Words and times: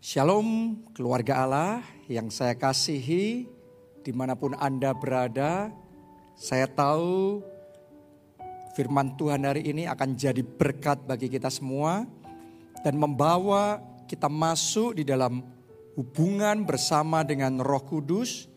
Shalom 0.00 0.80
keluarga 0.96 1.44
Allah 1.44 1.84
yang 2.08 2.32
saya 2.32 2.56
kasihi 2.56 3.44
di 4.00 4.12
mana 4.16 4.32
pun 4.32 4.56
Anda 4.56 4.96
berada. 4.96 5.68
Saya 6.40 6.64
tahu 6.72 7.44
firman 8.72 9.12
Tuhan 9.20 9.44
hari 9.44 9.68
ini 9.68 9.84
akan 9.84 10.16
jadi 10.16 10.40
berkat 10.40 11.04
bagi 11.04 11.28
kita 11.28 11.52
semua. 11.52 12.08
Dan 12.80 12.96
membawa 12.96 13.76
kita 14.08 14.32
masuk 14.32 14.96
di 14.96 15.04
dalam 15.04 15.44
hubungan 15.92 16.64
bersama 16.64 17.20
dengan 17.20 17.60
roh 17.60 17.84
kudus. 17.84 18.48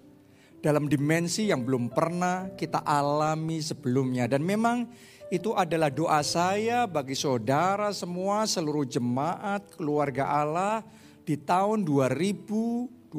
Dalam 0.63 0.87
dimensi 0.87 1.51
yang 1.51 1.67
belum 1.67 1.91
pernah 1.91 2.55
kita 2.55 2.87
alami 2.87 3.59
sebelumnya. 3.59 4.31
Dan 4.31 4.47
memang 4.47 4.87
itu 5.27 5.51
adalah 5.51 5.91
doa 5.91 6.23
saya 6.23 6.87
bagi 6.87 7.19
saudara 7.19 7.91
semua 7.91 8.47
seluruh 8.47 8.87
jemaat 8.87 9.75
keluarga 9.75 10.39
Allah 10.39 11.02
di 11.23 11.39
tahun 11.39 11.87
2021 11.87 13.11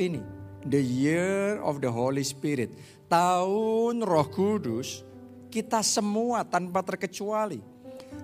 ini, 0.00 0.20
the 0.64 0.80
year 0.80 1.60
of 1.60 1.84
the 1.84 1.88
Holy 1.92 2.24
Spirit, 2.24 2.72
tahun 3.08 4.00
Roh 4.04 4.28
Kudus, 4.32 5.04
kita 5.48 5.80
semua 5.84 6.44
tanpa 6.44 6.84
terkecuali 6.84 7.60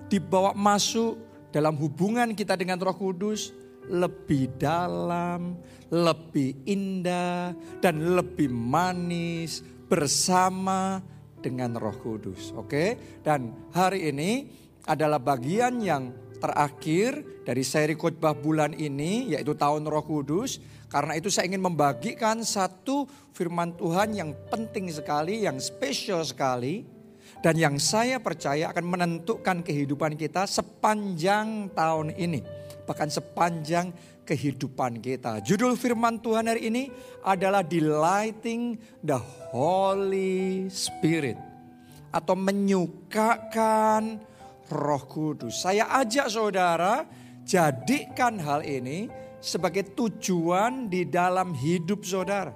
dibawa 0.09 0.53
masuk 0.53 1.17
dalam 1.53 1.77
hubungan 1.77 2.33
kita 2.33 2.57
dengan 2.57 2.81
Roh 2.81 2.97
Kudus 2.97 3.53
lebih 3.85 4.57
dalam, 4.57 5.61
lebih 5.93 6.57
indah, 6.65 7.53
dan 7.77 8.17
lebih 8.17 8.49
manis 8.49 9.61
bersama 9.85 10.97
dengan 11.37 11.77
Roh 11.77 11.93
Kudus. 12.01 12.49
Oke, 12.57 12.97
dan 13.21 13.53
hari 13.69 14.09
ini 14.09 14.49
adalah 14.89 15.21
bagian 15.21 15.77
yang 15.81 16.24
terakhir 16.37 17.23
dari 17.43 17.63
seri 17.63 17.95
khotbah 17.97 18.35
bulan 18.35 18.75
ini 18.75 19.33
yaitu 19.33 19.55
tahun 19.55 19.87
Roh 19.87 20.03
Kudus. 20.03 20.59
Karena 20.85 21.17
itu 21.17 21.27
saya 21.27 21.49
ingin 21.49 21.65
membagikan 21.65 22.45
satu 22.45 23.09
firman 23.35 23.75
Tuhan 23.75 24.15
yang 24.15 24.31
penting 24.47 24.87
sekali, 24.87 25.43
yang 25.43 25.59
spesial 25.59 26.23
sekali 26.23 26.85
dan 27.43 27.59
yang 27.59 27.75
saya 27.77 28.17
percaya 28.21 28.71
akan 28.71 28.85
menentukan 28.85 29.61
kehidupan 29.61 30.15
kita 30.15 30.47
sepanjang 30.47 31.69
tahun 31.73 32.15
ini, 32.15 32.41
bahkan 32.89 33.11
sepanjang 33.11 33.91
kehidupan 34.25 34.97
kita. 35.03 35.43
Judul 35.45 35.77
firman 35.77 36.17
Tuhan 36.17 36.49
hari 36.49 36.73
ini 36.73 36.89
adalah 37.21 37.61
Delighting 37.61 38.81
the 39.05 39.21
Holy 39.53 40.65
Spirit 40.73 41.37
atau 42.09 42.33
menyukakan 42.33 44.17
Roh 44.71 45.03
Kudus. 45.05 45.61
Saya 45.61 45.89
ajak 46.01 46.29
saudara 46.29 47.05
jadikan 47.45 48.41
hal 48.41 48.65
ini 48.65 49.07
sebagai 49.37 49.93
tujuan 49.93 50.89
di 50.89 51.05
dalam 51.05 51.53
hidup 51.53 52.01
saudara, 52.01 52.49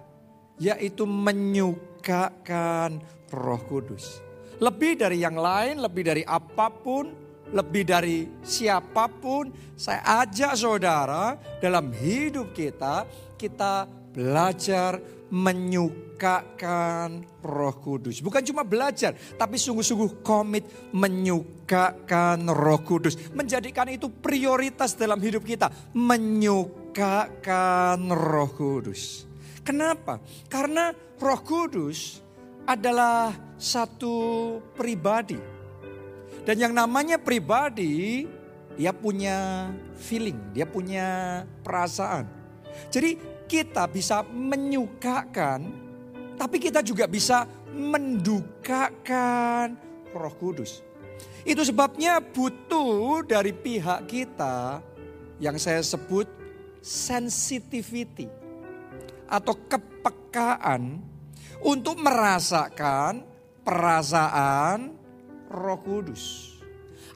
yaitu 0.58 1.06
menyukakan 1.06 2.98
Roh 3.30 3.62
Kudus. 3.70 4.26
Lebih 4.58 5.00
dari 5.00 5.22
yang 5.22 5.38
lain, 5.38 5.80
lebih 5.80 6.04
dari 6.04 6.24
apa 6.26 6.68
pun, 6.74 7.14
lebih 7.54 7.86
dari 7.86 8.28
siapa 8.42 9.08
pun, 9.08 9.54
saya 9.78 10.26
ajak 10.26 10.54
saudara 10.58 11.38
dalam 11.62 11.94
hidup 11.94 12.52
kita, 12.52 13.06
kita 13.40 13.88
belajar 14.12 15.00
menyukakan 15.30 17.26
Roh 17.46 17.76
Kudus. 17.80 18.22
Bukan 18.22 18.44
cuma 18.46 18.66
belajar, 18.66 19.14
tapi 19.38 19.58
sungguh-sungguh 19.62 20.26
komit 20.26 20.66
menyukakan 20.94 22.50
Roh 22.50 22.82
Kudus. 22.84 23.16
Menjadikan 23.32 23.88
itu 23.90 24.10
prioritas 24.10 24.98
dalam 24.98 25.22
hidup 25.22 25.46
kita, 25.46 25.70
menyukakan 25.94 26.80
Roh 28.10 28.52
Kudus. 28.54 29.26
Kenapa? 29.62 30.18
Karena 30.50 30.90
Roh 31.22 31.42
Kudus 31.46 32.22
adalah 32.66 33.34
satu 33.58 34.58
pribadi. 34.74 35.38
Dan 36.46 36.58
yang 36.58 36.74
namanya 36.74 37.22
pribadi, 37.22 38.26
dia 38.74 38.96
punya 38.96 39.70
feeling, 40.00 40.56
dia 40.56 40.66
punya 40.66 41.44
perasaan. 41.62 42.26
Jadi 42.90 43.39
kita 43.50 43.90
bisa 43.90 44.22
menyukakan, 44.30 45.74
tapi 46.38 46.62
kita 46.62 46.86
juga 46.86 47.10
bisa 47.10 47.50
mendukakan 47.74 49.74
Roh 50.14 50.36
Kudus. 50.38 50.86
Itu 51.42 51.66
sebabnya 51.66 52.22
butuh 52.22 53.26
dari 53.26 53.50
pihak 53.50 54.06
kita 54.06 54.86
yang 55.42 55.58
saya 55.58 55.82
sebut 55.82 56.30
sensitivity 56.86 58.30
atau 59.26 59.58
kepekaan 59.66 61.02
untuk 61.66 61.98
merasakan 61.98 63.26
perasaan 63.66 64.94
Roh 65.50 65.82
Kudus. 65.82 66.54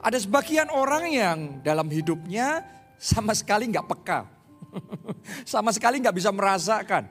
Ada 0.04 0.20
sebagian 0.20 0.68
orang 0.68 1.04
yang 1.08 1.38
dalam 1.64 1.88
hidupnya 1.88 2.60
sama 2.98 3.32
sekali 3.32 3.70
nggak 3.70 3.88
peka. 3.88 4.33
Sama 5.52 5.70
sekali 5.74 6.00
nggak 6.00 6.16
bisa 6.16 6.30
merasakan. 6.30 7.08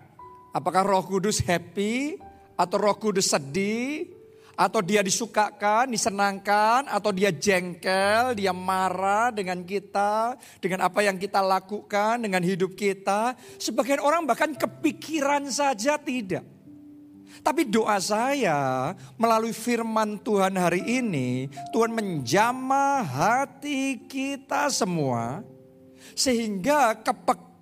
Apakah 0.53 0.85
roh 0.85 1.03
kudus 1.05 1.41
happy 1.41 2.17
atau 2.53 2.77
roh 2.77 2.95
kudus 2.97 3.33
sedih. 3.33 4.09
Atau 4.53 4.85
dia 4.85 5.01
disukakan, 5.01 5.89
disenangkan, 5.89 6.85
atau 6.85 7.09
dia 7.09 7.33
jengkel, 7.33 8.37
dia 8.37 8.53
marah 8.53 9.33
dengan 9.33 9.65
kita, 9.65 10.37
dengan 10.61 10.85
apa 10.85 11.01
yang 11.01 11.17
kita 11.17 11.41
lakukan, 11.41 12.21
dengan 12.21 12.37
hidup 12.45 12.77
kita. 12.77 13.33
Sebagian 13.57 13.97
orang 13.97 14.29
bahkan 14.29 14.53
kepikiran 14.53 15.49
saja 15.49 15.97
tidak. 15.97 16.45
Tapi 17.41 17.65
doa 17.65 17.97
saya 17.97 18.93
melalui 19.17 19.57
firman 19.57 20.21
Tuhan 20.21 20.53
hari 20.53 20.85
ini, 20.85 21.49
Tuhan 21.73 21.89
menjamah 21.89 23.01
hati 23.01 24.05
kita 24.05 24.69
semua 24.69 25.41
sehingga 26.13 26.93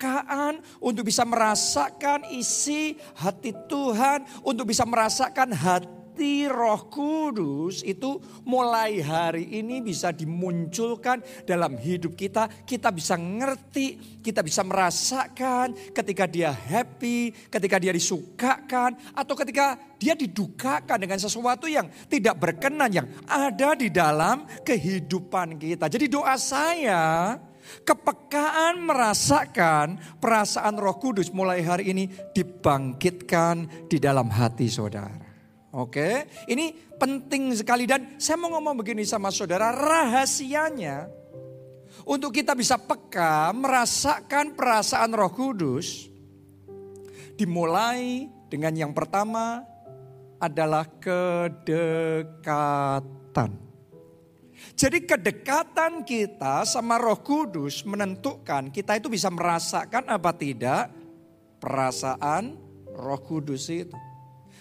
kepekaan 0.01 0.65
untuk 0.81 1.05
bisa 1.05 1.21
merasakan 1.21 2.25
isi 2.33 2.97
hati 3.21 3.53
Tuhan, 3.69 4.25
untuk 4.41 4.73
bisa 4.73 4.81
merasakan 4.81 5.53
hati 5.53 6.49
Roh 6.49 6.89
Kudus 6.89 7.85
itu 7.85 8.17
mulai 8.41 8.97
hari 9.05 9.45
ini 9.61 9.77
bisa 9.85 10.09
dimunculkan 10.09 11.21
dalam 11.45 11.77
hidup 11.77 12.17
kita. 12.17 12.49
Kita 12.65 12.89
bisa 12.89 13.13
ngerti, 13.13 14.17
kita 14.25 14.41
bisa 14.41 14.65
merasakan 14.65 15.77
ketika 15.93 16.25
dia 16.25 16.49
happy, 16.49 17.29
ketika 17.53 17.77
dia 17.77 17.93
disukakan, 17.93 18.97
atau 19.13 19.37
ketika 19.37 19.77
dia 20.01 20.17
didukakan 20.17 20.97
dengan 20.97 21.21
sesuatu 21.21 21.69
yang 21.69 21.85
tidak 22.09 22.41
berkenan 22.41 22.89
yang 22.89 23.05
ada 23.29 23.77
di 23.77 23.93
dalam 23.93 24.49
kehidupan 24.65 25.61
kita. 25.61 25.85
Jadi 25.85 26.09
doa 26.09 26.33
saya 26.41 27.37
Kepekaan 27.87 28.83
merasakan 28.83 29.99
perasaan 30.19 30.75
Roh 30.77 30.99
Kudus 30.99 31.31
mulai 31.31 31.63
hari 31.63 31.91
ini 31.95 32.05
dibangkitkan 32.35 33.87
di 33.87 33.97
dalam 33.97 34.27
hati 34.29 34.67
saudara. 34.67 35.31
Oke, 35.71 36.27
ini 36.51 36.75
penting 36.99 37.55
sekali 37.55 37.87
dan 37.87 38.19
saya 38.19 38.35
mau 38.35 38.51
ngomong 38.51 38.75
begini 38.83 39.07
sama 39.07 39.31
saudara, 39.31 39.71
rahasianya 39.71 41.07
untuk 42.03 42.35
kita 42.35 42.51
bisa 42.51 42.75
peka 42.75 43.55
merasakan 43.55 44.51
perasaan 44.51 45.15
Roh 45.15 45.31
Kudus 45.31 46.11
dimulai 47.39 48.27
dengan 48.51 48.75
yang 48.75 48.91
pertama 48.91 49.63
adalah 50.41 50.83
kedekatan. 50.99 52.11
Jadi 54.73 55.03
kedekatan 55.05 56.01
kita 56.05 56.65
sama 56.65 56.97
Roh 56.97 57.19
Kudus 57.21 57.85
menentukan 57.85 58.71
kita 58.73 58.97
itu 58.97 59.11
bisa 59.11 59.29
merasakan 59.29 60.09
apa 60.09 60.31
tidak 60.33 60.89
perasaan 61.61 62.57
Roh 62.95 63.21
Kudus 63.21 63.69
itu. 63.69 63.97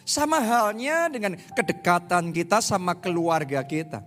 Sama 0.05 0.43
halnya 0.43 1.07
dengan 1.07 1.39
kedekatan 1.55 2.35
kita 2.35 2.59
sama 2.59 2.99
keluarga 2.99 3.63
kita. 3.63 4.03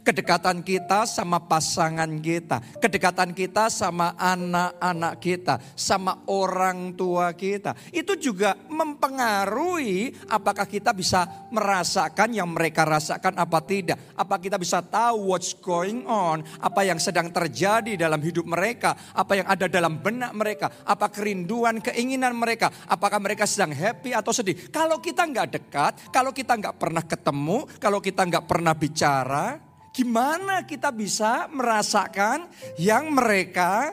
Kedekatan 0.00 0.62
kita 0.62 1.04
sama 1.04 1.42
pasangan 1.42 2.08
kita, 2.22 2.62
kedekatan 2.78 3.34
kita 3.36 3.68
sama 3.68 4.14
anak-anak 4.16 5.14
kita, 5.18 5.54
sama 5.76 6.24
orang 6.30 6.94
tua 6.94 7.34
kita. 7.34 7.74
Itu 7.90 8.16
juga 8.16 8.56
mempengaruhi 8.70 10.30
apakah 10.30 10.64
kita 10.64 10.94
bisa 10.94 11.50
merasakan 11.50 12.32
yang 12.32 12.48
mereka 12.48 12.86
rasakan 12.86 13.36
apa 13.36 13.58
tidak. 13.66 13.98
Apa 14.14 14.38
kita 14.40 14.56
bisa 14.56 14.80
tahu 14.80 15.34
what's 15.34 15.52
going 15.58 16.06
on, 16.06 16.40
apa 16.62 16.86
yang 16.86 16.96
sedang 17.02 17.28
terjadi 17.28 17.98
dalam 17.98 18.22
hidup 18.22 18.46
mereka, 18.46 18.96
apa 19.12 19.42
yang 19.42 19.46
ada 19.50 19.66
dalam 19.66 20.00
benak 20.00 20.32
mereka, 20.32 20.70
apa 20.86 21.10
kerinduan, 21.12 21.82
keinginan 21.82 22.32
mereka, 22.38 22.72
apakah 22.88 23.20
mereka 23.20 23.44
sedang 23.44 23.74
happy 23.74 24.16
atau 24.16 24.32
sedih. 24.32 24.56
Kalau 24.70 25.02
kita 25.02 25.26
nggak 25.26 25.48
dekat, 25.50 25.92
kalau 26.14 26.30
kita 26.32 26.56
nggak 26.56 26.78
pernah 26.78 27.04
ketemu, 27.04 27.58
kalau 27.76 27.98
kita 28.00 28.22
nggak 28.24 28.46
pernah 28.48 28.72
bicara, 28.72 29.70
Gimana 29.90 30.62
kita 30.62 30.94
bisa 30.94 31.50
merasakan 31.50 32.46
yang 32.78 33.10
mereka 33.10 33.90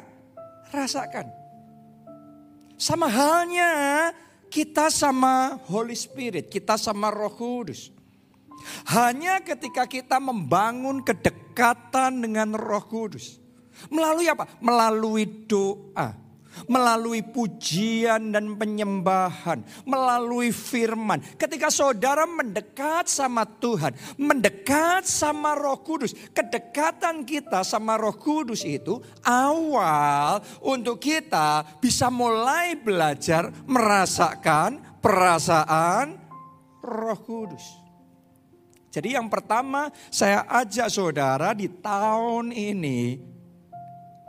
rasakan. 0.70 1.26
Sama 2.78 3.10
halnya 3.10 3.72
kita 4.54 4.94
sama 4.94 5.58
Holy 5.66 5.98
Spirit, 5.98 6.54
kita 6.54 6.78
sama 6.78 7.10
Roh 7.10 7.34
Kudus. 7.34 7.90
Hanya 8.94 9.42
ketika 9.42 9.90
kita 9.90 10.22
membangun 10.22 11.02
kedekatan 11.02 12.22
dengan 12.22 12.54
Roh 12.54 12.86
Kudus. 12.86 13.42
Melalui 13.90 14.30
apa? 14.30 14.46
Melalui 14.62 15.26
doa 15.26 16.27
melalui 16.66 17.22
pujian 17.22 18.34
dan 18.34 18.58
penyembahan, 18.58 19.62
melalui 19.86 20.50
firman. 20.50 21.22
Ketika 21.38 21.70
saudara 21.70 22.26
mendekat 22.26 23.06
sama 23.06 23.46
Tuhan, 23.46 23.94
mendekat 24.18 25.06
sama 25.06 25.54
Roh 25.54 25.78
Kudus, 25.86 26.18
kedekatan 26.34 27.22
kita 27.22 27.62
sama 27.62 28.02
Roh 28.02 28.18
Kudus 28.18 28.66
itu 28.66 28.98
awal 29.22 30.42
untuk 30.66 30.98
kita 30.98 31.78
bisa 31.78 32.10
mulai 32.10 32.74
belajar 32.74 33.54
merasakan 33.70 34.98
perasaan 34.98 36.18
Roh 36.82 37.20
Kudus. 37.22 37.88
Jadi 38.88 39.14
yang 39.14 39.30
pertama 39.30 39.94
saya 40.10 40.48
ajak 40.50 40.90
saudara 40.90 41.54
di 41.54 41.70
tahun 41.70 42.50
ini 42.50 43.22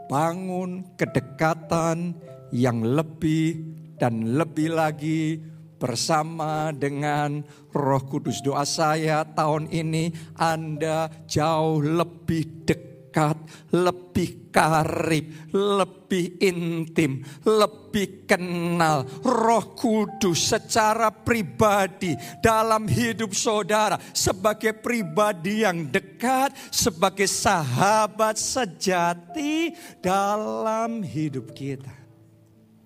bangun 0.08 0.96
kedekatan 0.96 2.16
yang 2.50 2.80
lebih 2.80 3.60
dan 4.00 4.40
lebih 4.40 4.72
lagi 4.72 5.36
bersama 5.78 6.74
dengan 6.74 7.44
Roh 7.70 8.02
Kudus. 8.08 8.42
Doa 8.42 8.66
saya 8.66 9.22
tahun 9.22 9.70
ini 9.70 10.10
Anda 10.34 11.12
jauh 11.28 11.78
lebih 11.84 12.66
dekat 12.66 12.87
dekat, 13.18 13.34
lebih 13.74 14.54
karib, 14.54 15.50
lebih 15.50 16.38
intim, 16.38 17.26
lebih 17.42 18.22
kenal 18.30 19.02
Roh 19.26 19.74
Kudus 19.74 20.54
secara 20.54 21.10
pribadi 21.10 22.14
dalam 22.38 22.86
hidup 22.86 23.34
saudara 23.34 23.98
sebagai 24.14 24.78
pribadi 24.78 25.66
yang 25.66 25.90
dekat, 25.90 26.54
sebagai 26.70 27.26
sahabat 27.26 28.38
sejati 28.38 29.74
dalam 29.98 31.02
hidup 31.02 31.50
kita. 31.50 31.90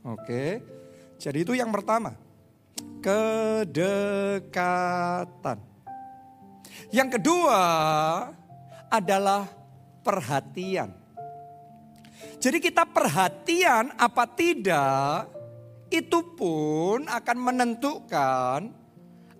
Oke. 0.08 0.64
Jadi 1.20 1.44
itu 1.44 1.52
yang 1.52 1.68
pertama. 1.70 2.16
Kedekatan. 3.04 3.78
Yang 6.90 7.20
kedua 7.20 7.60
adalah 8.90 9.61
perhatian. 10.02 10.90
Jadi 12.42 12.58
kita 12.58 12.86
perhatian 12.86 13.94
apa 13.94 14.26
tidak, 14.26 15.30
itu 15.90 16.18
pun 16.34 17.06
akan 17.06 17.36
menentukan 17.38 18.60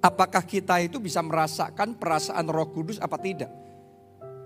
apakah 0.03 0.43
kita 0.43 0.83
itu 0.83 0.99
bisa 0.99 1.23
merasakan 1.23 1.99
perasaan 1.99 2.47
roh 2.51 2.71
kudus 2.71 2.99
apa 3.03 3.19
tidak. 3.19 3.51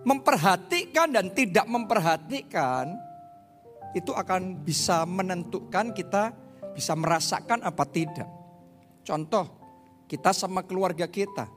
Memperhatikan 0.07 1.11
dan 1.11 1.35
tidak 1.35 1.67
memperhatikan 1.67 2.95
itu 3.97 4.13
akan 4.13 4.61
bisa 4.63 5.03
menentukan 5.09 5.91
kita 5.91 6.31
bisa 6.77 6.93
merasakan 6.93 7.65
apa 7.65 7.85
tidak. 7.89 8.29
Contoh, 9.03 9.49
kita 10.07 10.31
sama 10.31 10.63
keluarga 10.63 11.09
kita 11.09 11.49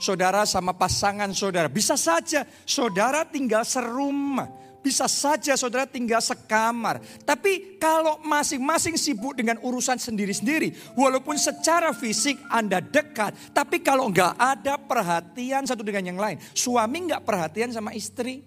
Saudara 0.00 0.44
sama 0.46 0.76
pasangan 0.76 1.28
saudara. 1.32 1.66
Bisa 1.66 1.96
saja 1.96 2.46
saudara 2.64 3.24
tinggal 3.26 3.66
serumah. 3.66 4.62
Bisa 4.82 5.06
saja 5.06 5.54
saudara 5.54 5.86
tinggal 5.86 6.18
sekamar. 6.18 6.98
Tapi 7.22 7.78
kalau 7.78 8.18
masing-masing 8.26 8.98
sibuk 8.98 9.38
dengan 9.38 9.62
urusan 9.62 9.94
sendiri-sendiri. 9.94 10.74
Walaupun 10.98 11.38
secara 11.38 11.94
fisik 11.94 12.34
Anda 12.50 12.82
dekat. 12.82 13.54
Tapi 13.54 13.78
kalau 13.78 14.10
nggak 14.10 14.34
ada 14.34 14.74
perhatian 14.82 15.62
satu 15.70 15.86
dengan 15.86 16.10
yang 16.10 16.18
lain. 16.18 16.42
Suami 16.50 17.06
nggak 17.06 17.22
perhatian 17.22 17.70
sama 17.70 17.94
istri. 17.94 18.42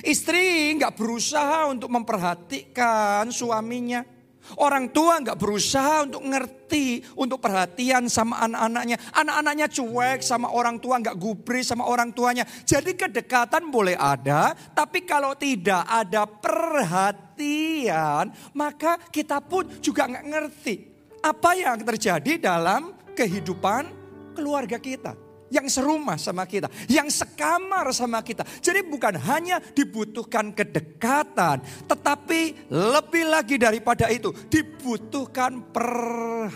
Istri 0.00 0.78
nggak 0.80 0.94
berusaha 0.94 1.68
untuk 1.68 1.90
memperhatikan 1.90 3.28
suaminya. 3.28 4.21
Orang 4.58 4.90
tua 4.90 5.20
nggak 5.22 5.38
berusaha 5.38 6.02
untuk 6.04 6.22
ngerti, 6.26 7.02
untuk 7.16 7.38
perhatian 7.38 8.10
sama 8.10 8.42
anak-anaknya. 8.44 8.98
Anak-anaknya 9.14 9.68
cuek 9.70 10.22
sama 10.22 10.50
orang 10.52 10.80
tua, 10.82 10.98
nggak 10.98 11.16
gubris 11.16 11.66
sama 11.70 11.86
orang 11.88 12.12
tuanya. 12.12 12.44
Jadi 12.66 12.94
kedekatan 12.98 13.70
boleh 13.70 13.96
ada, 13.96 14.54
tapi 14.74 15.00
kalau 15.06 15.34
tidak 15.38 15.86
ada 15.86 16.26
perhatian, 16.28 18.32
maka 18.52 18.98
kita 19.10 19.40
pun 19.40 19.66
juga 19.78 20.06
nggak 20.10 20.26
ngerti 20.26 20.74
apa 21.22 21.54
yang 21.54 21.78
terjadi 21.86 22.34
dalam 22.42 22.90
kehidupan 23.14 23.86
keluarga 24.34 24.82
kita 24.82 25.14
yang 25.52 25.68
serumah 25.68 26.16
sama 26.16 26.48
kita, 26.48 26.72
yang 26.88 27.12
sekamar 27.12 27.92
sama 27.92 28.24
kita. 28.24 28.40
Jadi 28.64 28.88
bukan 28.88 29.20
hanya 29.20 29.60
dibutuhkan 29.60 30.56
kedekatan, 30.56 31.60
tetapi 31.84 32.72
lebih 32.72 33.28
lagi 33.28 33.60
daripada 33.60 34.08
itu 34.08 34.32
dibutuhkan 34.48 35.60
perhatian. 35.68 36.48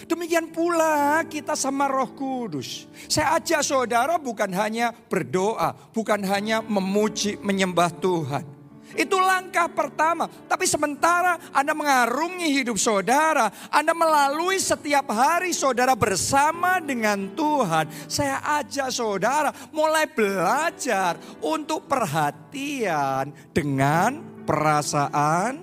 Demikian 0.00 0.48
pula 0.48 1.24
kita 1.28 1.52
sama 1.56 1.84
Roh 1.88 2.12
Kudus. 2.16 2.88
Saya 3.08 3.36
ajak 3.36 3.60
saudara 3.64 4.16
bukan 4.16 4.48
hanya 4.52 4.92
berdoa, 4.92 5.76
bukan 5.92 6.24
hanya 6.24 6.64
memuji, 6.64 7.36
menyembah 7.40 7.92
Tuhan 8.00 8.59
itu 8.94 9.16
langkah 9.18 9.70
pertama. 9.70 10.26
Tapi 10.48 10.66
sementara 10.66 11.38
Anda 11.54 11.74
mengarungi 11.76 12.48
hidup 12.62 12.78
saudara, 12.80 13.50
Anda 13.70 13.94
melalui 13.94 14.58
setiap 14.58 15.10
hari 15.10 15.54
saudara 15.54 15.94
bersama 15.94 16.78
dengan 16.82 17.30
Tuhan. 17.34 17.86
Saya 18.10 18.40
ajak 18.62 18.90
saudara 18.90 19.50
mulai 19.70 20.06
belajar 20.10 21.18
untuk 21.42 21.86
perhatian 21.86 23.30
dengan 23.54 24.22
perasaan 24.46 25.62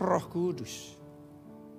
Roh 0.00 0.26
Kudus. 0.28 0.94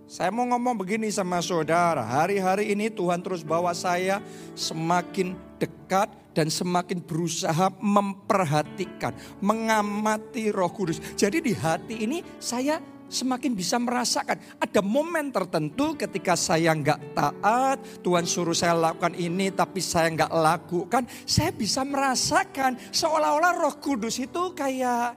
Saya 0.05 0.31
mau 0.31 0.47
ngomong 0.47 0.79
begini 0.79 1.11
sama 1.11 1.43
saudara, 1.43 2.05
hari-hari 2.05 2.71
ini 2.71 2.87
Tuhan 2.87 3.19
terus 3.19 3.43
bawa 3.43 3.75
saya 3.75 4.23
semakin 4.55 5.35
dekat 5.59 6.07
dan 6.35 6.51
semakin 6.51 6.99
berusaha 6.99 7.71
memperhatikan, 7.79 9.15
mengamati 9.39 10.51
Roh 10.51 10.69
Kudus. 10.69 10.99
Jadi 11.15 11.39
di 11.39 11.55
hati 11.55 12.03
ini 12.03 12.19
saya 12.37 12.77
semakin 13.07 13.53
bisa 13.53 13.77
merasakan 13.79 14.35
ada 14.59 14.81
momen 14.83 15.31
tertentu 15.31 15.95
ketika 15.95 16.35
saya 16.35 16.75
nggak 16.75 17.15
taat, 17.15 17.77
Tuhan 18.03 18.27
suruh 18.27 18.57
saya 18.57 18.75
lakukan 18.75 19.15
ini 19.15 19.53
tapi 19.55 19.79
saya 19.79 20.11
nggak 20.11 20.33
lakukan, 20.35 21.07
saya 21.23 21.55
bisa 21.55 21.87
merasakan 21.87 22.75
seolah-olah 22.91 23.55
Roh 23.55 23.75
Kudus 23.79 24.19
itu 24.19 24.51
kayak 24.51 25.15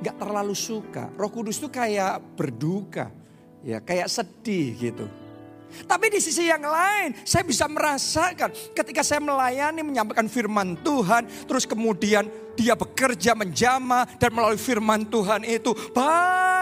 nggak 0.00 0.16
terlalu 0.16 0.56
suka. 0.56 1.12
Roh 1.18 1.28
Kudus 1.28 1.60
itu 1.60 1.68
kayak 1.68 2.22
berduka, 2.38 3.12
ya 3.60 3.84
kayak 3.84 4.08
sedih 4.08 4.72
gitu. 4.78 5.27
Tapi 5.86 6.12
di 6.12 6.20
sisi 6.20 6.48
yang 6.48 6.64
lain, 6.64 7.14
saya 7.22 7.44
bisa 7.46 7.68
merasakan 7.70 8.50
ketika 8.74 9.00
saya 9.06 9.22
melayani, 9.22 9.84
menyampaikan 9.84 10.26
firman 10.26 10.76
Tuhan, 10.80 11.26
terus 11.46 11.64
kemudian 11.68 12.26
dia 12.58 12.74
bekerja 12.74 13.38
menjama 13.38 14.02
dan 14.18 14.34
melalui 14.34 14.58
firman 14.58 15.06
Tuhan 15.06 15.46
itu 15.46 15.70
banyak 15.94 16.57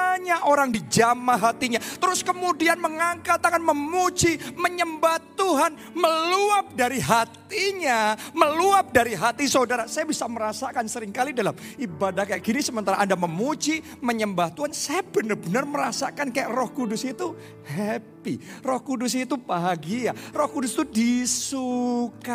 orang 0.47 0.73
dijamah 0.73 1.39
hatinya. 1.39 1.81
Terus 1.81 2.23
kemudian 2.23 2.79
mengangkat 2.81 3.41
tangan 3.43 3.63
memuji, 3.63 4.39
menyembah 4.57 5.19
Tuhan, 5.37 5.77
meluap 5.93 6.73
dari 6.75 7.01
hatinya, 7.03 8.17
meluap 8.33 8.93
dari 8.95 9.13
hati 9.15 9.47
saudara. 9.51 9.87
Saya 9.91 10.07
bisa 10.07 10.25
merasakan 10.27 10.87
sering 10.89 11.13
kali 11.13 11.33
dalam 11.35 11.55
ibadah 11.77 12.25
kayak 12.25 12.43
gini 12.43 12.61
sementara 12.63 12.97
Anda 13.01 13.17
memuji, 13.19 13.83
menyembah 14.01 14.53
Tuhan, 14.57 14.73
saya 14.73 15.03
benar-benar 15.05 15.65
merasakan 15.67 16.33
kayak 16.33 16.51
Roh 16.53 16.71
Kudus 16.73 17.05
itu 17.05 17.37
happy. 17.67 18.39
Roh 18.63 18.81
Kudus 18.83 19.15
itu 19.15 19.37
bahagia. 19.39 20.15
Roh 20.35 20.51
Kudus 20.51 20.75
itu 20.75 20.85
disukakan. 20.87 22.27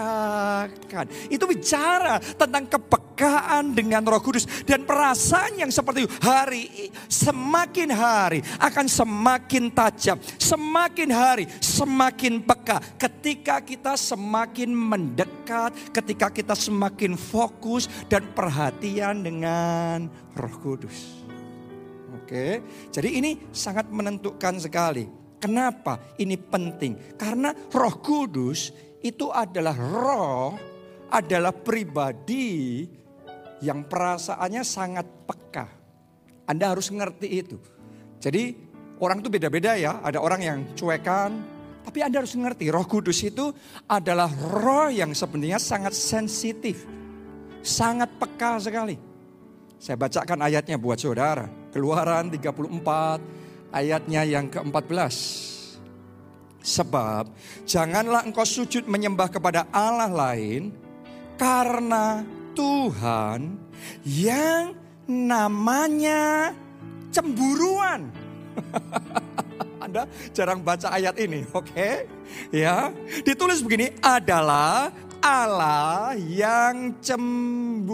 Itu 1.28 1.48
bicara 1.48 2.20
tentang 2.20 2.68
kepekaan 2.68 3.72
dengan 3.76 4.04
roh 4.04 4.20
kudus. 4.24 4.48
Dan 4.64 4.84
perasaan 4.88 5.60
yang 5.60 5.72
seperti 5.72 6.06
itu 6.06 6.12
hari 6.24 6.92
semakin 7.08 7.71
hari 7.96 8.44
akan 8.60 8.86
semakin 8.92 9.72
tajam. 9.72 10.20
Semakin 10.36 11.10
hari 11.10 11.46
semakin 11.62 12.44
peka. 12.44 12.84
Ketika 13.00 13.64
kita 13.64 13.96
semakin 13.96 14.76
mendekat, 14.76 15.72
ketika 15.96 16.28
kita 16.28 16.54
semakin 16.54 17.16
fokus 17.16 17.88
dan 18.12 18.28
perhatian 18.36 19.24
dengan 19.24 20.12
roh 20.36 20.56
kudus. 20.60 21.24
Oke, 22.12 22.64
jadi 22.92 23.10
ini 23.12 23.52
sangat 23.56 23.88
menentukan 23.88 24.60
sekali. 24.60 25.08
Kenapa 25.42 25.98
ini 26.22 26.38
penting? 26.38 27.18
Karena 27.18 27.50
roh 27.52 27.96
kudus 27.98 28.70
itu 29.02 29.34
adalah 29.34 29.74
roh, 29.74 30.54
adalah 31.10 31.50
pribadi 31.50 32.86
yang 33.66 33.90
perasaannya 33.90 34.62
sangat 34.62 35.08
peka. 35.26 35.81
Anda 36.52 36.76
harus 36.76 36.92
ngerti 36.92 37.28
itu. 37.32 37.56
Jadi 38.20 38.52
orang 39.00 39.24
itu 39.24 39.32
beda-beda 39.32 39.80
ya. 39.80 40.04
Ada 40.04 40.20
orang 40.20 40.42
yang 40.44 40.60
cuekan, 40.76 41.32
tapi 41.88 42.04
Anda 42.04 42.20
harus 42.22 42.36
ngerti 42.36 42.68
Roh 42.68 42.84
Kudus 42.84 43.24
itu 43.24 43.56
adalah 43.88 44.28
roh 44.52 44.92
yang 44.92 45.16
sebenarnya 45.16 45.64
sangat 45.64 45.96
sensitif. 45.96 46.84
Sangat 47.64 48.12
peka 48.20 48.60
sekali. 48.60 49.00
Saya 49.80 49.96
bacakan 49.96 50.44
ayatnya 50.44 50.76
buat 50.76 51.00
saudara. 51.00 51.48
Keluaran 51.72 52.30
34 52.30 53.72
ayatnya 53.72 54.22
yang 54.28 54.52
ke-14. 54.52 55.16
Sebab 56.62 57.34
janganlah 57.66 58.22
engkau 58.22 58.46
sujud 58.46 58.86
menyembah 58.86 59.34
kepada 59.34 59.66
Allah 59.74 60.10
lain 60.12 60.70
karena 61.42 62.22
Tuhan 62.54 63.58
yang 64.06 64.78
namanya 65.10 66.54
cemburuan. 67.14 68.10
Anda 69.84 70.06
jarang 70.32 70.62
baca 70.62 70.94
ayat 70.94 71.18
ini, 71.18 71.42
oke? 71.50 71.66
Okay? 71.74 72.06
Ya, 72.54 72.94
ditulis 73.26 73.66
begini 73.66 73.92
adalah 74.00 74.94
Allah 75.22 76.14
yang 76.18 76.98
cemburu. 77.02 77.94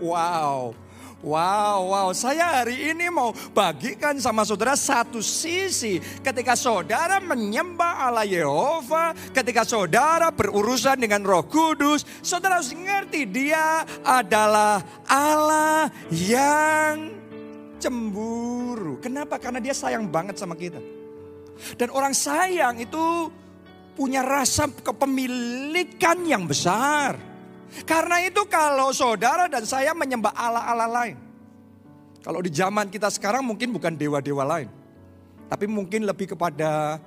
Wow. 0.00 0.72
Wow, 1.20 1.92
wow, 1.92 2.08
saya 2.16 2.64
hari 2.64 2.96
ini 2.96 3.12
mau 3.12 3.36
bagikan 3.52 4.16
sama 4.16 4.40
saudara 4.40 4.72
satu 4.72 5.20
sisi 5.20 6.00
ketika 6.24 6.56
saudara 6.56 7.20
menyembah 7.20 8.08
Allah 8.08 8.24
Yehova, 8.24 9.12
ketika 9.36 9.68
saudara 9.68 10.32
berurusan 10.32 10.96
dengan 10.96 11.20
Roh 11.20 11.44
Kudus, 11.44 12.08
saudara 12.24 12.56
harus 12.56 12.72
ngerti 12.72 13.28
dia 13.28 13.84
adalah 14.00 14.80
Allah 15.04 15.92
yang 16.08 17.12
cemburu. 17.76 18.96
Kenapa? 19.04 19.36
Karena 19.36 19.60
dia 19.60 19.76
sayang 19.76 20.08
banget 20.08 20.40
sama 20.40 20.56
kita. 20.56 20.80
Dan 21.76 21.92
orang 21.92 22.16
sayang 22.16 22.80
itu 22.80 23.28
punya 23.92 24.24
rasa 24.24 24.72
kepemilikan 24.72 26.24
yang 26.24 26.48
besar. 26.48 27.29
Karena 27.86 28.18
itu 28.22 28.42
kalau 28.50 28.90
saudara 28.90 29.46
dan 29.46 29.62
saya 29.62 29.94
menyembah 29.94 30.34
Allah-Allah 30.34 30.90
lain. 30.90 31.16
Kalau 32.20 32.40
di 32.44 32.52
zaman 32.52 32.92
kita 32.92 33.08
sekarang 33.08 33.46
mungkin 33.46 33.72
bukan 33.72 33.96
dewa-dewa 33.96 34.44
lain. 34.44 34.68
Tapi 35.48 35.66
mungkin 35.66 36.04
lebih 36.06 36.36
kepada 36.36 37.02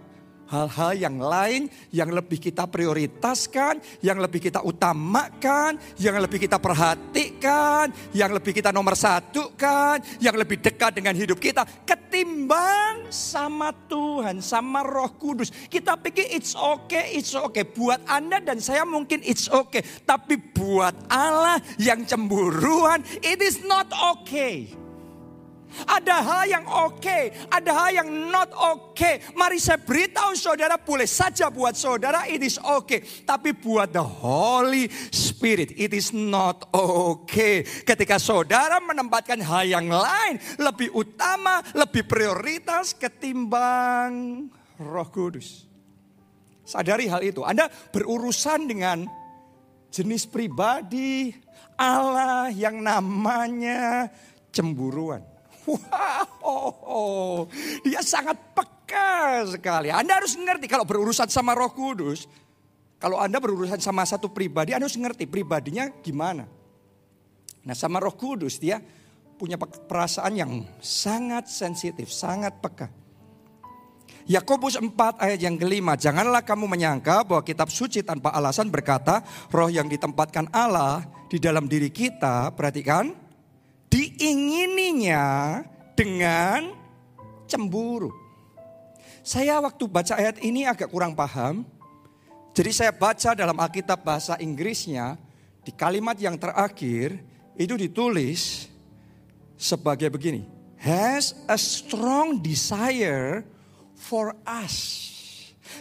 hal-hal 0.49 0.91
yang 0.97 1.17
lain 1.21 1.71
yang 1.93 2.11
lebih 2.11 2.37
kita 2.41 2.67
prioritaskan, 2.67 3.79
yang 4.03 4.19
lebih 4.19 4.43
kita 4.43 4.59
utamakan, 4.61 5.79
yang 6.01 6.19
lebih 6.19 6.43
kita 6.43 6.59
perhatikan, 6.59 7.89
yang 8.11 8.31
lebih 8.35 8.51
kita 8.51 8.69
nomor 8.75 8.97
satukan, 8.97 10.01
yang 10.19 10.35
lebih 10.35 10.59
dekat 10.59 10.99
dengan 10.99 11.15
hidup 11.15 11.39
kita 11.39 11.63
ketimbang 11.87 13.07
sama 13.09 13.71
Tuhan, 13.87 14.43
sama 14.43 14.83
Roh 14.83 15.15
Kudus. 15.15 15.49
Kita 15.71 15.95
pikir 15.95 16.33
it's 16.33 16.53
okay, 16.53 17.15
it's 17.15 17.33
okay. 17.33 17.63
Buat 17.65 18.03
Anda 18.09 18.43
dan 18.43 18.59
saya 18.59 18.83
mungkin 18.83 19.23
it's 19.23 19.47
okay, 19.47 19.81
tapi 20.03 20.37
buat 20.37 20.93
Allah 21.07 21.57
yang 21.79 22.03
cemburuan, 22.03 23.01
it 23.23 23.39
is 23.39 23.63
not 23.63 23.89
okay. 24.17 24.82
Ada 25.89 26.15
hal 26.21 26.43
yang 26.45 26.65
oke, 26.69 27.01
okay, 27.01 27.33
ada 27.49 27.71
hal 27.73 27.89
yang 28.03 28.09
not 28.29 28.53
oke. 28.53 28.93
Okay. 28.93 29.25
Mari 29.33 29.57
saya 29.57 29.81
beritahu 29.81 30.37
saudara, 30.37 30.77
boleh 30.77 31.09
saja 31.09 31.49
buat 31.49 31.73
saudara 31.73 32.29
it 32.29 32.45
is 32.45 32.61
okay. 32.61 33.01
Tapi 33.01 33.57
buat 33.57 33.89
the 33.89 34.05
Holy 34.05 34.85
Spirit 35.09 35.73
it 35.73 35.91
is 35.91 36.13
not 36.13 36.69
okay. 36.71 37.65
Ketika 37.65 38.21
saudara 38.21 38.77
menempatkan 38.77 39.41
hal 39.41 39.65
yang 39.65 39.89
lain 39.89 40.37
lebih 40.61 40.93
utama, 40.93 41.65
lebih 41.73 42.05
prioritas 42.05 42.93
ketimbang 42.93 44.45
roh 44.77 45.09
kudus. 45.09 45.65
Sadari 46.63 47.11
hal 47.11 47.25
itu. 47.25 47.43
Anda 47.43 47.67
berurusan 47.67 48.71
dengan 48.71 49.03
jenis 49.91 50.25
pribadi 50.25 51.35
Allah 51.75 52.47
yang 52.53 52.79
namanya 52.79 54.07
cemburuan. 54.53 55.32
Wow, 55.63 57.47
dia 57.83 58.03
sangat 58.03 58.35
peka 58.51 59.47
sekali. 59.47 59.87
Anda 59.89 60.19
harus 60.19 60.35
mengerti 60.35 60.67
kalau 60.67 60.83
berurusan 60.83 61.31
sama 61.31 61.55
Roh 61.55 61.71
Kudus, 61.71 62.27
kalau 62.99 63.19
Anda 63.19 63.39
berurusan 63.39 63.79
sama 63.79 64.03
satu 64.03 64.31
pribadi, 64.31 64.75
Anda 64.75 64.87
harus 64.87 64.99
mengerti 64.99 65.23
pribadinya 65.27 65.87
gimana. 66.03 66.47
Nah, 67.63 67.75
sama 67.75 68.03
Roh 68.03 68.15
Kudus 68.15 68.59
dia 68.59 68.83
punya 69.39 69.55
perasaan 69.59 70.35
yang 70.35 70.51
sangat 70.83 71.47
sensitif, 71.47 72.11
sangat 72.11 72.59
peka. 72.59 72.91
Yakobus 74.23 74.79
4 74.79 75.19
ayat 75.19 75.39
yang 75.43 75.59
kelima, 75.59 75.99
janganlah 75.99 76.39
kamu 76.47 76.63
menyangka 76.63 77.27
bahwa 77.27 77.43
kitab 77.43 77.67
suci 77.67 77.99
tanpa 78.07 78.31
alasan 78.31 78.71
berkata, 78.71 79.19
roh 79.51 79.67
yang 79.67 79.91
ditempatkan 79.91 80.47
Allah 80.55 81.03
di 81.27 81.43
dalam 81.43 81.67
diri 81.67 81.91
kita, 81.91 82.55
perhatikan, 82.55 83.11
diingininya 83.93 85.61
dengan 85.93 86.73
cemburu. 87.45 88.09
Saya 89.21 89.61
waktu 89.61 89.85
baca 89.85 90.17
ayat 90.17 90.41
ini 90.41 90.65
agak 90.65 90.89
kurang 90.89 91.13
paham. 91.13 91.61
Jadi 92.57 92.71
saya 92.73 92.89
baca 92.89 93.37
dalam 93.37 93.53
Alkitab 93.53 94.01
bahasa 94.01 94.33
Inggrisnya 94.41 95.17
di 95.61 95.69
kalimat 95.69 96.17
yang 96.17 96.41
terakhir 96.41 97.21
itu 97.53 97.77
ditulis 97.77 98.65
sebagai 99.53 100.09
begini. 100.09 100.49
Has 100.81 101.37
a 101.45 101.55
strong 101.55 102.41
desire 102.41 103.45
for 103.93 104.33
us. 104.43 105.12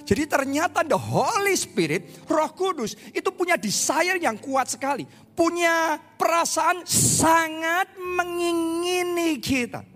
Jadi 0.02 0.26
ternyata 0.26 0.82
the 0.82 0.98
Holy 0.98 1.54
Spirit, 1.54 2.26
Roh 2.26 2.50
Kudus 2.52 2.98
itu 3.14 3.30
punya 3.30 3.54
desire 3.54 4.18
yang 4.18 4.38
kuat 4.38 4.74
sekali. 4.74 5.06
Punya 5.32 5.96
perasaan 6.18 6.84
sangat 6.84 7.96
mengingini 7.96 9.38
kita. 9.38 9.86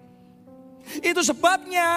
Itu 1.02 1.20
sebabnya 1.26 1.90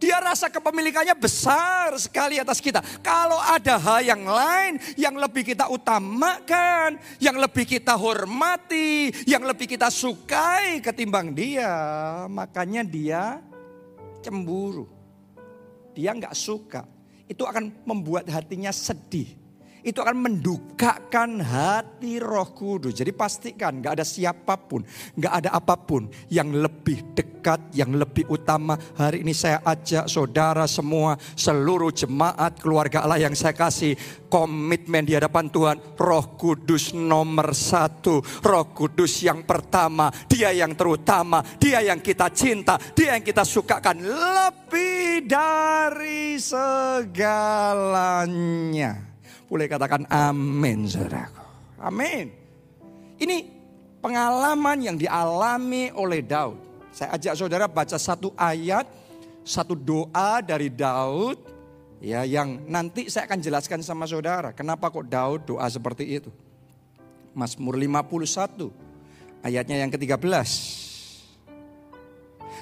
dia 0.00 0.20
rasa 0.20 0.48
kepemilikannya 0.48 1.14
besar 1.16 1.94
sekali 2.00 2.40
atas 2.40 2.58
kita. 2.58 2.80
Kalau 3.04 3.38
ada 3.38 3.76
hal 3.76 4.00
yang 4.04 4.24
lain 4.24 4.80
yang 4.96 5.14
lebih 5.14 5.44
kita 5.44 5.68
utamakan, 5.68 6.96
yang 7.20 7.36
lebih 7.36 7.68
kita 7.68 7.94
hormati, 7.94 9.12
yang 9.28 9.44
lebih 9.44 9.68
kita 9.68 9.92
sukai 9.92 10.80
ketimbang 10.80 11.36
dia, 11.36 11.72
makanya 12.26 12.82
dia 12.82 13.38
cemburu 14.24 14.94
dia 15.94 16.10
nggak 16.10 16.34
suka, 16.34 16.82
itu 17.28 17.42
akan 17.44 17.72
membuat 17.88 18.28
hatinya 18.28 18.72
sedih. 18.72 19.43
Itu 19.84 20.00
akan 20.00 20.16
mendukakan 20.16 21.44
hati 21.44 22.16
roh 22.16 22.56
kudus. 22.56 22.96
Jadi 22.96 23.12
pastikan 23.12 23.84
nggak 23.84 24.00
ada 24.00 24.04
siapa 24.08 24.56
pun, 24.56 24.80
nggak 25.20 25.44
ada 25.44 25.52
apa 25.52 25.76
pun 25.76 26.08
yang 26.32 26.56
lebih 26.56 27.12
dekat, 27.12 27.60
yang 27.76 27.92
lebih 27.92 28.24
utama. 28.32 28.80
Hari 28.96 29.20
ini 29.20 29.36
saya 29.36 29.60
ajak 29.60 30.08
saudara 30.08 30.64
semua, 30.64 31.20
seluruh 31.36 31.92
jemaat 31.92 32.64
keluarga 32.64 33.04
Allah 33.04 33.28
yang 33.28 33.36
saya 33.36 33.52
kasih 33.52 33.92
komitmen 34.32 35.04
di 35.04 35.12
hadapan 35.20 35.52
Tuhan. 35.52 35.76
Roh 36.00 36.32
Kudus 36.32 36.96
nomor 36.96 37.52
satu, 37.52 38.24
Roh 38.40 38.72
Kudus 38.72 39.20
yang 39.20 39.44
pertama, 39.44 40.08
Dia 40.24 40.48
yang 40.56 40.72
terutama, 40.72 41.44
Dia 41.60 41.84
yang 41.84 42.00
kita 42.00 42.32
cinta, 42.32 42.80
Dia 42.96 43.20
yang 43.20 43.24
kita 43.24 43.44
sukakan 43.44 44.00
lebih 44.00 45.28
dari 45.28 46.40
segalanya. 46.40 47.14
Boleh 49.48 49.66
katakan 49.68 50.08
amin 50.08 50.88
saudaraku. 50.88 51.42
Amin. 51.84 52.32
Ini 53.20 53.36
pengalaman 54.00 54.78
yang 54.80 54.96
dialami 54.96 55.92
oleh 55.92 56.24
Daud. 56.24 56.56
Saya 56.94 57.18
ajak 57.18 57.34
saudara 57.36 57.66
baca 57.66 57.98
satu 57.98 58.32
ayat, 58.38 58.86
satu 59.44 59.76
doa 59.76 60.40
dari 60.40 60.70
Daud 60.70 61.36
ya 62.04 62.24
yang 62.28 62.68
nanti 62.68 63.08
saya 63.08 63.24
akan 63.24 63.40
jelaskan 63.40 63.80
sama 63.80 64.04
saudara 64.04 64.52
kenapa 64.52 64.92
kok 64.92 65.08
Daud 65.08 65.40
doa 65.44 65.66
seperti 65.68 66.20
itu. 66.20 66.30
Mazmur 67.34 67.74
51 67.74 68.70
ayatnya 69.42 69.76
yang 69.82 69.90
ke-13. 69.90 70.48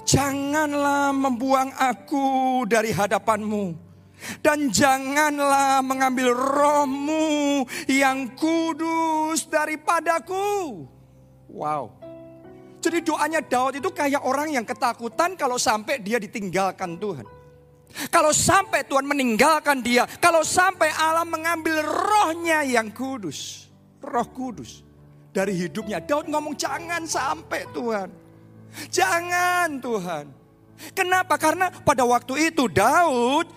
Janganlah 0.03 1.15
membuang 1.15 1.71
aku 1.79 2.25
dari 2.67 2.91
hadapanmu 2.91 3.91
dan 4.41 4.71
janganlah 4.71 5.83
mengambil 5.83 6.35
rohmu 6.35 7.62
yang 7.91 8.33
kudus 8.38 9.47
daripadaku. 9.47 10.87
Wow. 11.52 11.93
Jadi 12.83 12.99
doanya 13.07 13.38
Daud 13.38 13.79
itu 13.79 13.91
kayak 13.95 14.26
orang 14.26 14.50
yang 14.50 14.67
ketakutan 14.67 15.38
kalau 15.38 15.55
sampai 15.55 16.02
dia 16.02 16.19
ditinggalkan 16.19 16.99
Tuhan. 16.99 17.26
Kalau 18.09 18.33
sampai 18.33 18.88
Tuhan 18.88 19.05
meninggalkan 19.05 19.85
dia, 19.85 20.09
kalau 20.19 20.41
sampai 20.43 20.88
Allah 20.97 21.29
mengambil 21.29 21.85
rohnya 21.85 22.64
yang 22.64 22.88
kudus, 22.91 23.69
roh 24.00 24.26
kudus. 24.33 24.83
dari 25.33 25.57
hidupnya. 25.57 25.99
Daud 26.05 26.29
ngomong 26.29 26.55
jangan 26.55 27.09
sampai 27.09 27.64
Tuhan. 27.73 28.09
Jangan 28.93 29.81
Tuhan. 29.81 30.25
Kenapa? 30.93 31.41
Karena 31.41 31.73
pada 31.73 32.05
waktu 32.05 32.52
itu 32.52 32.69
Daud 32.69 33.49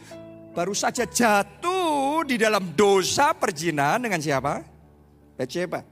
baru 0.55 0.71
saja 0.71 1.03
jatuh 1.03 2.23
di 2.23 2.39
dalam 2.39 2.71
dosa 2.71 3.35
perjinahan 3.35 3.99
dengan 3.99 4.23
siapa? 4.23 4.63
Bathsheba. 5.35 5.83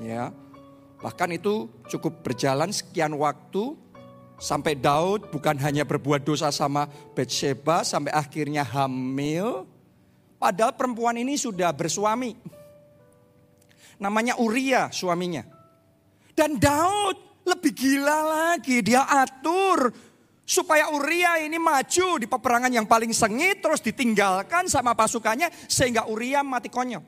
Ya. 0.00 0.32
Bahkan 0.98 1.36
itu 1.36 1.68
cukup 1.86 2.24
berjalan 2.24 2.72
sekian 2.72 3.12
waktu 3.14 3.76
sampai 4.40 4.74
Daud 4.74 5.28
bukan 5.28 5.54
hanya 5.60 5.84
berbuat 5.84 6.24
dosa 6.24 6.48
sama 6.48 6.88
Bathsheba 7.12 7.84
sampai 7.84 8.10
akhirnya 8.16 8.64
hamil. 8.64 9.68
Padahal 10.40 10.72
perempuan 10.72 11.20
ini 11.20 11.36
sudah 11.36 11.70
bersuami. 11.76 12.34
Namanya 14.00 14.40
Uria 14.40 14.88
suaminya. 14.88 15.44
Dan 16.32 16.56
Daud 16.56 17.18
lebih 17.42 17.74
gila 17.74 18.18
lagi, 18.22 18.78
dia 18.80 19.02
atur 19.02 19.90
supaya 20.48 20.88
Uria 20.88 21.44
ini 21.44 21.60
maju 21.60 22.16
di 22.16 22.24
peperangan 22.24 22.72
yang 22.72 22.88
paling 22.88 23.12
sengit 23.12 23.60
terus 23.60 23.84
ditinggalkan 23.84 24.64
sama 24.64 24.96
pasukannya 24.96 25.52
sehingga 25.68 26.08
Uria 26.08 26.40
mati 26.40 26.72
konyol. 26.72 27.04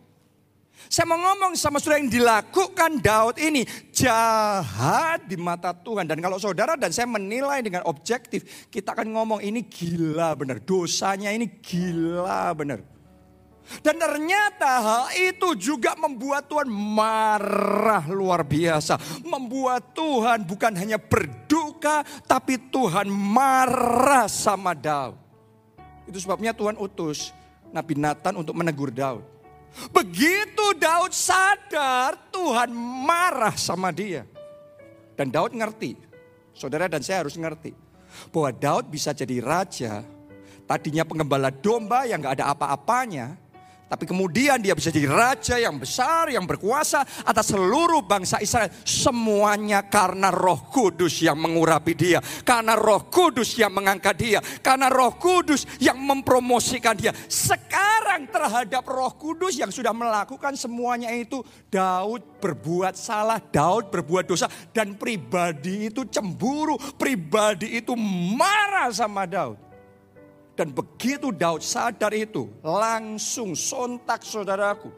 Saya 0.89 1.05
mau 1.13 1.21
ngomong 1.21 1.57
sama 1.61 1.77
saudara 1.77 2.01
yang 2.01 2.09
dilakukan 2.09 3.05
Daud 3.05 3.37
ini 3.37 3.69
jahat 3.93 5.29
di 5.29 5.37
mata 5.37 5.77
Tuhan. 5.77 6.09
Dan 6.09 6.25
kalau 6.25 6.41
saudara 6.41 6.73
dan 6.73 6.89
saya 6.89 7.05
menilai 7.05 7.61
dengan 7.61 7.85
objektif, 7.85 8.69
kita 8.73 8.97
akan 8.97 9.13
ngomong 9.13 9.41
ini 9.45 9.61
gila 9.69 10.33
benar. 10.33 10.57
Dosanya 10.65 11.37
ini 11.37 11.61
gila 11.61 12.57
benar. 12.57 12.81
Dan 13.79 14.03
ternyata 14.03 14.83
hal 14.83 15.05
itu 15.15 15.55
juga 15.55 15.95
membuat 15.95 16.51
Tuhan 16.51 16.67
marah 16.67 18.03
luar 18.11 18.43
biasa. 18.43 18.99
Membuat 19.23 19.95
Tuhan 19.95 20.43
bukan 20.43 20.75
hanya 20.75 20.99
berduka, 20.99 22.03
tapi 22.27 22.59
Tuhan 22.59 23.07
marah 23.07 24.27
sama 24.27 24.75
Daud. 24.75 25.15
Itu 26.11 26.19
sebabnya 26.19 26.51
Tuhan 26.51 26.75
utus 26.83 27.31
Nabi 27.71 27.95
Nathan 27.95 28.43
untuk 28.43 28.59
menegur 28.59 28.91
Daud. 28.91 29.23
Begitu 29.95 30.75
Daud 30.75 31.15
sadar 31.15 32.19
Tuhan 32.35 32.75
marah 33.07 33.55
sama 33.55 33.95
dia. 33.95 34.27
Dan 35.15 35.31
Daud 35.31 35.55
ngerti, 35.55 35.95
saudara 36.51 36.91
dan 36.91 37.07
saya 37.07 37.23
harus 37.23 37.39
ngerti. 37.39 37.71
Bahwa 38.35 38.51
Daud 38.51 38.91
bisa 38.91 39.15
jadi 39.15 39.39
raja, 39.39 40.03
tadinya 40.67 41.07
pengembala 41.07 41.55
domba 41.55 42.03
yang 42.03 42.19
gak 42.19 42.43
ada 42.43 42.51
apa-apanya 42.51 43.39
tapi 43.91 44.07
kemudian 44.07 44.63
dia 44.63 44.71
bisa 44.71 44.95
jadi 44.95 45.11
raja 45.11 45.59
yang 45.59 45.75
besar, 45.75 46.31
yang 46.31 46.47
berkuasa 46.47 47.03
atas 47.27 47.51
seluruh 47.51 48.07
bangsa 48.07 48.39
Israel. 48.39 48.71
Semuanya 48.87 49.83
karena 49.83 50.31
roh 50.31 50.71
kudus 50.71 51.19
yang 51.19 51.35
mengurapi 51.35 51.99
dia. 51.99 52.23
Karena 52.47 52.79
roh 52.79 53.11
kudus 53.11 53.59
yang 53.59 53.75
mengangkat 53.75 54.15
dia. 54.15 54.39
Karena 54.63 54.87
roh 54.87 55.19
kudus 55.19 55.67
yang 55.83 55.99
mempromosikan 55.99 56.95
dia. 56.95 57.11
Sekarang 57.27 58.31
terhadap 58.31 58.87
roh 58.87 59.11
kudus 59.19 59.59
yang 59.59 59.75
sudah 59.75 59.91
melakukan 59.91 60.55
semuanya 60.55 61.11
itu. 61.11 61.43
Daud 61.67 62.39
berbuat 62.39 62.95
salah, 62.95 63.43
Daud 63.43 63.91
berbuat 63.91 64.23
dosa. 64.23 64.47
Dan 64.71 64.95
pribadi 64.95 65.91
itu 65.91 66.07
cemburu, 66.07 66.79
pribadi 66.95 67.83
itu 67.83 67.99
marah 68.39 68.95
sama 68.95 69.27
Daud. 69.27 69.70
Dan 70.61 70.77
begitu 70.77 71.33
Daud 71.33 71.65
sadar 71.65 72.13
itu, 72.13 72.45
langsung 72.61 73.57
sontak 73.57 74.21
saudaraku. 74.21 74.93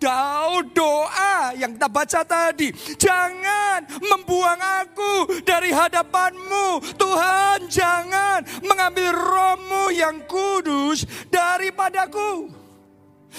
Daud 0.00 0.72
doa 0.72 1.52
yang 1.60 1.76
kita 1.76 1.92
baca 1.92 2.24
tadi. 2.24 2.72
Jangan 2.96 3.84
membuang 4.00 4.56
aku 4.56 5.44
dari 5.44 5.76
hadapanmu. 5.76 6.96
Tuhan 6.96 7.68
jangan 7.68 8.48
mengambil 8.64 9.12
rohmu 9.12 9.92
yang 9.92 10.24
kudus 10.24 11.04
daripadaku. 11.28 12.48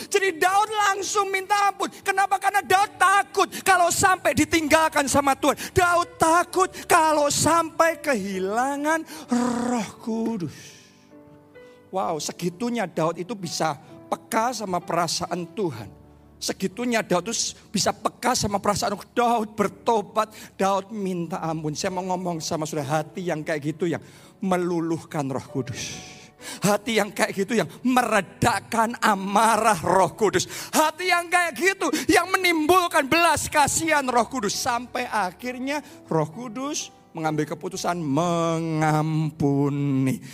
Jadi 0.05 0.37
Daud 0.37 0.69
langsung 0.69 1.33
minta 1.33 1.73
ampun. 1.73 1.89
Kenapa? 2.05 2.37
Karena 2.37 2.61
Daud 2.61 2.93
takut 3.01 3.49
kalau 3.65 3.89
sampai 3.89 4.37
ditinggalkan 4.37 5.09
sama 5.09 5.33
Tuhan. 5.33 5.57
Daud 5.73 6.13
takut 6.21 6.69
kalau 6.85 7.33
sampai 7.33 7.97
kehilangan 7.97 9.01
roh 9.33 9.89
kudus. 10.05 10.74
Wow, 11.95 12.19
segitunya 12.19 12.83
Daud 12.83 13.15
itu 13.15 13.31
bisa 13.39 13.79
peka 14.11 14.51
sama 14.51 14.83
perasaan 14.83 15.47
Tuhan. 15.55 15.87
Segitunya 16.35 16.99
Daud 16.99 17.31
itu 17.31 17.55
bisa 17.71 17.95
peka 17.95 18.35
sama 18.35 18.59
perasaan 18.59 18.99
Daud 19.15 19.55
bertobat, 19.55 20.27
Daud 20.59 20.91
minta 20.91 21.39
ampun. 21.39 21.71
Saya 21.71 21.95
mau 21.95 22.03
ngomong 22.03 22.43
sama 22.43 22.67
saudara 22.67 22.99
hati 22.99 23.31
yang 23.31 23.47
kayak 23.47 23.63
gitu 23.63 23.87
yang 23.87 24.03
meluluhkan 24.43 25.23
roh 25.31 25.47
kudus. 25.47 25.95
Hati 26.59 26.99
yang 26.99 27.15
kayak 27.15 27.31
gitu 27.31 27.63
yang 27.63 27.71
meredakan 27.87 28.99
amarah 28.99 29.79
roh 29.79 30.11
kudus. 30.19 30.51
Hati 30.75 31.07
yang 31.07 31.31
kayak 31.31 31.55
gitu 31.55 31.87
yang 32.11 32.27
menimbulkan 32.27 33.07
belas 33.07 33.47
kasihan 33.47 34.03
roh 34.03 34.27
kudus. 34.27 34.51
Sampai 34.51 35.07
akhirnya 35.07 35.79
roh 36.11 36.27
kudus 36.27 36.91
mengambil 37.15 37.47
keputusan 37.47 37.95
mengampuni. 38.03 38.99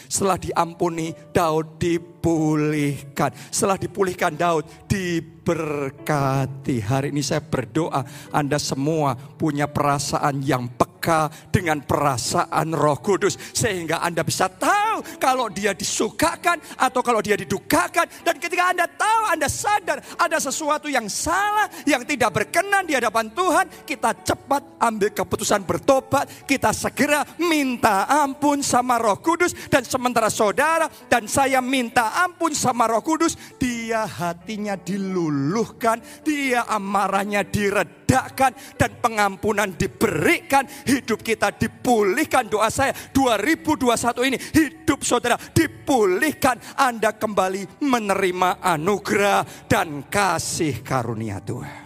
Setelah 0.10 0.42
diampuni, 0.42 1.14
Daud 1.30 1.78
dipulihkan. 1.78 3.30
Setelah 3.54 3.78
dipulihkan, 3.78 4.34
Daud 4.34 4.66
diberkati. 4.90 6.82
Hari 6.82 7.14
ini 7.14 7.22
saya 7.22 7.46
berdoa 7.46 8.02
Anda 8.34 8.58
semua 8.58 9.14
punya 9.14 9.70
perasaan 9.70 10.42
yang 10.42 10.74
peka 10.74 11.30
dengan 11.54 11.86
perasaan 11.86 12.74
roh 12.74 12.98
kudus. 12.98 13.38
Sehingga 13.54 14.02
Anda 14.02 14.26
bisa 14.26 14.50
tahu 14.50 14.81
kalau 15.16 15.48
dia 15.48 15.72
disukakan 15.72 16.60
atau 16.76 17.00
kalau 17.00 17.24
dia 17.24 17.40
didukakan. 17.40 18.10
Dan 18.28 18.36
ketika 18.42 18.76
Anda 18.76 18.86
tahu, 18.90 19.22
Anda 19.32 19.48
sadar 19.48 20.04
ada 20.20 20.38
sesuatu 20.42 20.92
yang 20.92 21.08
salah, 21.08 21.72
yang 21.88 22.04
tidak 22.04 22.36
berkenan 22.36 22.84
di 22.84 22.98
hadapan 22.98 23.32
Tuhan. 23.32 23.66
Kita 23.88 24.12
cepat 24.20 24.82
ambil 24.82 25.10
keputusan 25.14 25.64
bertobat. 25.64 26.28
Kita 26.50 26.74
segera 26.76 27.24
minta 27.40 28.10
ampun 28.10 28.66
sama 28.66 28.98
roh 28.98 29.22
kudus. 29.22 29.54
Dan 29.70 29.86
sementara 29.86 30.28
saudara 30.28 30.90
dan 31.08 31.30
saya 31.30 31.62
minta 31.62 32.18
ampun 32.26 32.52
sama 32.58 32.90
roh 32.90 33.06
kudus. 33.06 33.38
Dia 33.62 34.10
hatinya 34.10 34.74
diluluhkan. 34.76 36.02
Dia 36.26 36.66
amarahnya 36.68 37.46
diredakan. 37.46 38.52
Dan 38.76 38.92
pengampunan 39.00 39.72
diberikan. 39.78 40.66
Hidup 40.84 41.22
kita 41.22 41.54
dipulihkan. 41.54 42.50
Doa 42.50 42.74
saya 42.74 42.92
2021 43.14 44.28
ini 44.28 44.38
hidup 44.52 44.81
saudara 45.02 45.36
dipulihkan. 45.36 46.58
Anda 46.78 47.12
kembali 47.12 47.84
menerima 47.84 48.64
anugerah 48.64 49.68
dan 49.68 50.06
kasih 50.08 50.80
karunia 50.86 51.42
Tuhan. 51.42 51.84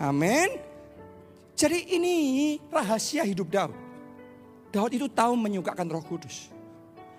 Amin. 0.00 0.48
Jadi 1.54 1.92
ini 1.92 2.16
rahasia 2.72 3.20
hidup 3.24 3.52
Daud. 3.52 3.76
Daud 4.72 4.92
itu 4.96 5.10
tahu 5.12 5.36
menyukakan 5.36 5.86
roh 5.92 6.00
kudus. 6.00 6.48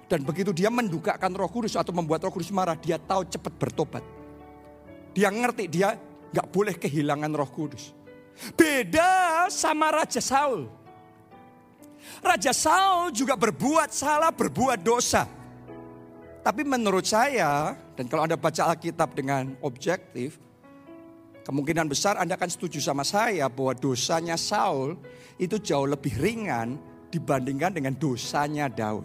Dan 0.09 0.25
begitu 0.27 0.51
dia 0.51 0.67
mendukakan 0.67 1.31
roh 1.37 1.47
kudus 1.47 1.77
atau 1.77 1.93
membuat 1.95 2.25
roh 2.25 2.33
kudus 2.33 2.51
marah, 2.51 2.75
dia 2.75 2.97
tahu 2.99 3.23
cepat 3.29 3.53
bertobat. 3.55 4.03
Dia 5.13 5.29
ngerti 5.29 5.69
dia 5.71 5.95
gak 6.31 6.47
boleh 6.51 6.75
kehilangan 6.75 7.31
roh 7.31 7.47
kudus. 7.47 7.93
Beda 8.57 9.45
sama 9.53 9.93
Raja 9.93 10.19
Saul. 10.23 10.80
Raja 12.21 12.53
Saul 12.55 13.13
juga 13.15 13.37
berbuat 13.37 13.89
salah, 13.93 14.33
berbuat 14.33 14.79
dosa. 14.81 15.27
Tapi 16.41 16.65
menurut 16.65 17.05
saya, 17.05 17.77
dan 17.93 18.09
kalau 18.09 18.25
Anda 18.25 18.37
baca 18.37 18.73
Alkitab 18.73 19.13
dengan 19.13 19.53
objektif, 19.61 20.41
Kemungkinan 21.41 21.89
besar 21.89 22.21
Anda 22.21 22.37
akan 22.37 22.49
setuju 22.53 22.77
sama 22.77 23.01
saya 23.01 23.49
bahwa 23.49 23.73
dosanya 23.73 24.37
Saul 24.37 24.93
itu 25.41 25.57
jauh 25.57 25.89
lebih 25.89 26.13
ringan 26.21 26.77
dibandingkan 27.09 27.73
dengan 27.73 27.97
dosanya 27.97 28.69
Daud. 28.69 29.03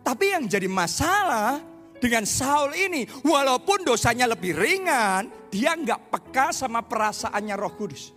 Tapi 0.00 0.32
yang 0.32 0.48
jadi 0.48 0.64
masalah 0.64 1.60
dengan 2.00 2.24
Saul 2.24 2.72
ini, 2.72 3.04
walaupun 3.20 3.84
dosanya 3.84 4.32
lebih 4.32 4.56
ringan, 4.56 5.28
dia 5.52 5.76
nggak 5.76 6.08
peka 6.08 6.56
sama 6.56 6.80
perasaannya 6.80 7.54
Roh 7.60 7.74
Kudus. 7.76 8.16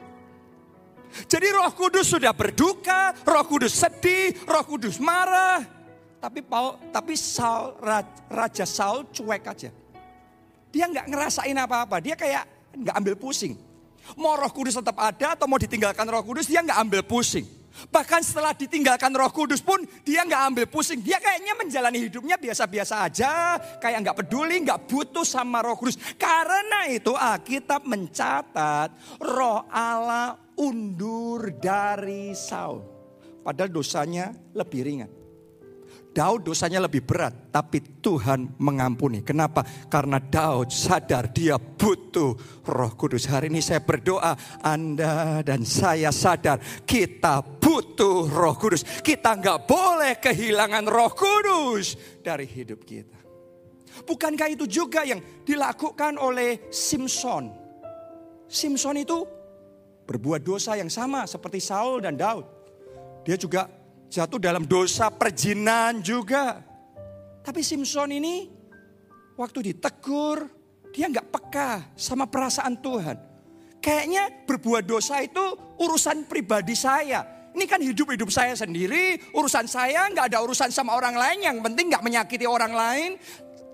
Jadi 1.27 1.47
Roh 1.51 1.71
Kudus 1.75 2.11
sudah 2.11 2.31
berduka, 2.31 3.15
Roh 3.23 3.45
Kudus 3.47 3.75
sedih, 3.75 4.35
Roh 4.47 4.63
Kudus 4.63 4.97
marah. 4.97 5.63
Tapi 6.21 6.45
Paul, 6.45 6.77
tapi 6.93 7.17
Saul, 7.17 7.73
Raja 8.29 8.65
Saul 8.65 9.09
cuek 9.09 9.41
aja. 9.41 9.73
Dia 10.71 10.85
nggak 10.87 11.09
ngerasain 11.09 11.57
apa-apa. 11.57 11.97
Dia 11.97 12.13
kayak 12.13 12.45
nggak 12.77 12.95
ambil 12.95 13.15
pusing. 13.17 13.57
Mau 14.17 14.33
roh 14.33 14.49
kudus 14.49 14.75
tetap 14.75 14.97
ada 14.97 15.37
atau 15.37 15.45
mau 15.45 15.61
ditinggalkan 15.61 16.03
roh 16.09 16.23
kudus 16.25 16.49
dia 16.49 16.63
nggak 16.63 16.79
ambil 16.79 17.01
pusing. 17.05 17.45
Bahkan 17.87 18.21
setelah 18.21 18.51
ditinggalkan 18.51 19.09
roh 19.15 19.31
kudus 19.31 19.63
pun 19.63 19.79
dia 20.03 20.21
nggak 20.27 20.41
ambil 20.51 20.65
pusing. 20.67 20.99
Dia 20.99 21.17
kayaknya 21.17 21.53
menjalani 21.55 21.99
hidupnya 22.07 22.35
biasa-biasa 22.35 23.07
aja. 23.07 23.57
Kayak 23.79 24.09
nggak 24.09 24.17
peduli, 24.23 24.61
nggak 24.63 24.85
butuh 24.87 25.23
sama 25.23 25.63
roh 25.63 25.75
kudus. 25.79 25.99
Karena 26.19 26.87
itu 26.91 27.15
Alkitab 27.15 27.87
mencatat 27.87 28.91
roh 29.23 29.63
Allah 29.71 30.35
undur 30.61 31.57
dari 31.57 32.37
Saul. 32.37 32.85
Padahal 33.41 33.73
dosanya 33.73 34.29
lebih 34.53 34.81
ringan. 34.85 35.11
Daud 36.11 36.43
dosanya 36.43 36.83
lebih 36.83 37.07
berat, 37.07 37.55
tapi 37.55 37.79
Tuhan 37.79 38.59
mengampuni. 38.59 39.23
Kenapa? 39.23 39.63
Karena 39.87 40.19
Daud 40.19 40.67
sadar 40.67 41.31
dia 41.31 41.55
butuh 41.55 42.35
roh 42.67 42.93
kudus. 42.99 43.31
Hari 43.31 43.47
ini 43.47 43.63
saya 43.63 43.79
berdoa, 43.79 44.35
Anda 44.59 45.39
dan 45.39 45.63
saya 45.63 46.11
sadar 46.11 46.59
kita 46.83 47.39
butuh 47.63 48.27
roh 48.27 48.59
kudus. 48.59 48.83
Kita 48.83 49.39
nggak 49.39 49.59
boleh 49.63 50.19
kehilangan 50.19 50.83
roh 50.83 51.15
kudus 51.15 51.95
dari 52.19 52.43
hidup 52.43 52.83
kita. 52.83 53.19
Bukankah 54.03 54.51
itu 54.51 54.67
juga 54.67 55.07
yang 55.07 55.23
dilakukan 55.47 56.19
oleh 56.19 56.67
Simpson? 56.75 57.55
Simpson 58.51 58.99
itu 58.99 59.23
berbuat 60.11 60.43
dosa 60.43 60.75
yang 60.75 60.91
sama 60.91 61.23
seperti 61.23 61.63
Saul 61.63 62.03
dan 62.03 62.19
Daud. 62.19 62.43
Dia 63.23 63.39
juga 63.39 63.71
jatuh 64.11 64.43
dalam 64.43 64.67
dosa 64.67 65.07
perjinan 65.07 66.03
juga. 66.03 66.59
Tapi 67.39 67.63
Simpson 67.63 68.11
ini 68.11 68.51
waktu 69.39 69.71
ditegur, 69.71 70.51
dia 70.91 71.07
nggak 71.07 71.31
peka 71.31 71.71
sama 71.95 72.27
perasaan 72.27 72.75
Tuhan. 72.83 73.17
Kayaknya 73.79 74.45
berbuat 74.45 74.83
dosa 74.85 75.23
itu 75.23 75.41
urusan 75.79 76.27
pribadi 76.27 76.75
saya. 76.75 77.49
Ini 77.51 77.65
kan 77.67 77.81
hidup-hidup 77.81 78.31
saya 78.31 78.53
sendiri, 78.55 79.19
urusan 79.35 79.65
saya 79.65 80.07
nggak 80.11 80.31
ada 80.31 80.39
urusan 80.43 80.69
sama 80.69 80.93
orang 80.93 81.15
lain. 81.15 81.47
Yang 81.47 81.57
penting 81.65 81.85
nggak 81.89 82.03
menyakiti 82.03 82.45
orang 82.45 82.75
lain. 82.75 83.17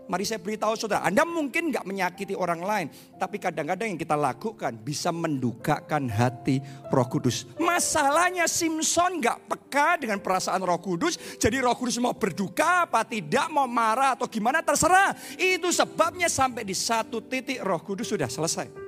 Mari 0.08 0.24
saya 0.24 0.40
beritahu 0.40 0.80
saudara, 0.80 1.04
Anda 1.04 1.28
mungkin 1.28 1.68
nggak 1.68 1.84
menyakiti 1.84 2.32
orang 2.32 2.64
lain, 2.64 2.88
tapi 3.20 3.44
kadang-kadang 3.44 3.92
yang 3.92 4.00
kita 4.00 4.16
lakukan 4.16 4.72
bisa 4.80 5.12
mendukakan 5.12 6.08
hati 6.08 6.64
Roh 6.88 7.08
Kudus. 7.12 7.44
Masalahnya 7.60 8.48
Simpson 8.48 9.20
nggak 9.20 9.52
peka 9.52 10.00
dengan 10.00 10.24
perasaan 10.24 10.64
Roh 10.64 10.80
Kudus, 10.80 11.20
jadi 11.36 11.60
Roh 11.60 11.76
Kudus 11.76 12.00
mau 12.00 12.16
berduka 12.16 12.88
apa 12.88 13.04
tidak, 13.04 13.52
mau 13.52 13.68
marah 13.68 14.16
atau 14.16 14.32
gimana 14.32 14.64
terserah. 14.64 15.12
Itu 15.36 15.76
sebabnya 15.76 16.32
sampai 16.32 16.64
di 16.64 16.74
satu 16.74 17.20
titik 17.20 17.60
Roh 17.60 17.84
Kudus 17.84 18.08
sudah 18.08 18.32
selesai 18.32 18.87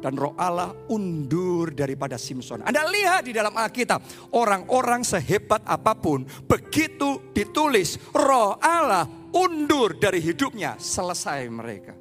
dan 0.00 0.16
roh 0.16 0.32
Allah 0.34 0.72
undur 0.88 1.70
daripada 1.70 2.16
Simpson. 2.16 2.64
Anda 2.64 2.88
lihat 2.88 3.28
di 3.28 3.32
dalam 3.36 3.52
Alkitab, 3.52 4.32
orang-orang 4.34 5.04
sehebat 5.04 5.62
apa 5.68 5.92
pun, 5.94 6.24
begitu 6.48 7.30
ditulis 7.36 8.00
roh 8.16 8.56
Allah 8.58 9.04
undur 9.36 9.94
dari 10.00 10.18
hidupnya, 10.18 10.80
selesai 10.80 11.46
mereka. 11.52 11.94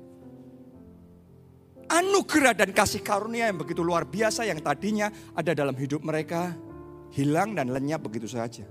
Anugerah 1.90 2.54
dan 2.54 2.70
kasih 2.70 3.02
karunia 3.02 3.50
yang 3.50 3.58
begitu 3.58 3.82
luar 3.82 4.06
biasa 4.06 4.46
yang 4.46 4.62
tadinya 4.62 5.10
ada 5.34 5.58
dalam 5.58 5.74
hidup 5.74 6.06
mereka, 6.06 6.54
hilang 7.14 7.58
dan 7.58 7.74
lenyap 7.74 8.06
begitu 8.06 8.30
saja. 8.30 8.62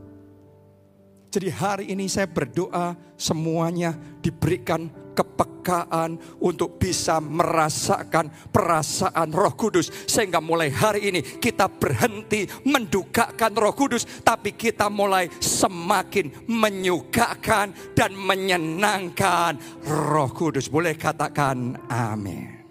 Jadi 1.28 1.48
hari 1.52 1.84
ini 1.92 2.08
saya 2.08 2.24
berdoa 2.24 2.96
semuanya 3.18 3.92
diberikan 4.24 4.88
kepekaan 5.18 6.14
untuk 6.38 6.78
bisa 6.78 7.18
merasakan 7.18 8.30
perasaan 8.54 9.34
Roh 9.34 9.58
Kudus 9.58 9.90
sehingga 10.06 10.38
mulai 10.38 10.70
hari 10.70 11.10
ini 11.10 11.20
kita 11.42 11.66
berhenti 11.66 12.46
mendukakan 12.62 13.52
Roh 13.58 13.74
Kudus 13.74 14.06
tapi 14.22 14.54
kita 14.54 14.86
mulai 14.86 15.26
semakin 15.42 16.46
menyukakan 16.46 17.98
dan 17.98 18.14
menyenangkan 18.14 19.58
Roh 19.90 20.30
Kudus. 20.30 20.70
Boleh 20.70 20.94
katakan 20.94 21.74
amin. 21.90 22.62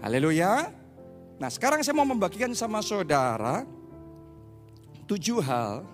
Haleluya. 0.00 0.68
Nah, 1.34 1.50
sekarang 1.50 1.84
saya 1.84 1.96
mau 1.96 2.08
membagikan 2.08 2.52
sama 2.56 2.80
saudara 2.80 3.66
tujuh 5.04 5.44
hal 5.44 5.84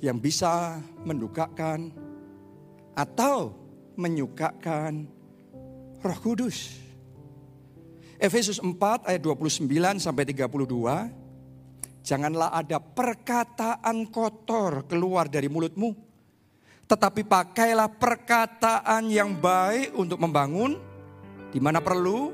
yang 0.00 0.16
bisa 0.16 0.80
mendukakan 1.04 1.92
atau 2.96 3.59
menyukakan 4.00 5.04
Roh 6.00 6.18
Kudus. 6.24 6.80
Efesus 8.16 8.60
4 8.60 9.04
ayat 9.04 9.20
29 9.20 9.68
sampai 10.00 10.24
32. 10.28 10.48
Janganlah 12.00 12.56
ada 12.56 12.80
perkataan 12.80 14.08
kotor 14.08 14.88
keluar 14.88 15.28
dari 15.28 15.52
mulutmu. 15.52 15.92
Tetapi 16.88 17.22
pakailah 17.22 17.92
perkataan 17.92 19.12
yang 19.12 19.36
baik 19.36 19.94
untuk 19.94 20.18
membangun 20.18 20.80
di 21.52 21.60
mana 21.62 21.78
perlu 21.78 22.32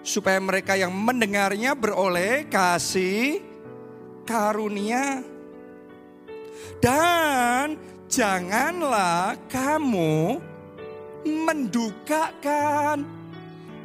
supaya 0.00 0.40
mereka 0.40 0.76
yang 0.76 0.92
mendengarnya 0.94 1.76
beroleh 1.76 2.48
kasih 2.48 3.42
karunia 4.24 5.20
dan 6.80 7.76
janganlah 8.08 9.36
kamu 9.52 10.40
mendukakan 11.26 13.04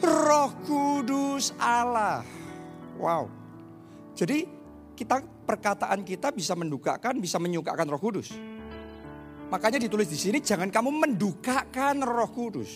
Roh 0.02 0.52
Kudus 0.64 1.56
Allah. 1.58 2.22
Wow. 3.00 3.28
Jadi 4.16 4.48
kita 4.96 5.20
perkataan 5.44 6.08
kita 6.08 6.32
bisa 6.32 6.56
mendukakan, 6.56 7.20
bisa 7.20 7.36
menyukakan 7.40 7.88
Roh 7.92 8.02
Kudus. 8.02 8.32
Makanya 9.52 9.78
ditulis 9.78 10.10
di 10.10 10.18
sini 10.18 10.38
jangan 10.42 10.72
kamu 10.72 10.90
mendukakan 10.92 12.02
Roh 12.04 12.32
Kudus. 12.32 12.72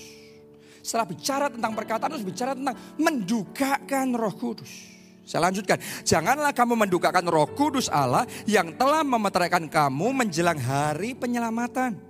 Setelah 0.80 1.08
bicara 1.08 1.46
tentang 1.52 1.76
perkataan 1.76 2.16
harus 2.16 2.24
bicara 2.24 2.56
tentang 2.56 2.76
mendukakan 2.96 4.16
Roh 4.16 4.36
Kudus. 4.36 5.00
Saya 5.30 5.46
lanjutkan, 5.46 5.78
janganlah 6.02 6.50
kamu 6.58 6.74
mendukakan 6.74 7.22
roh 7.30 7.46
kudus 7.54 7.86
Allah 7.86 8.26
yang 8.50 8.74
telah 8.74 9.06
memeteraikan 9.06 9.70
kamu 9.70 10.26
menjelang 10.26 10.58
hari 10.58 11.14
penyelamatan. 11.14 12.09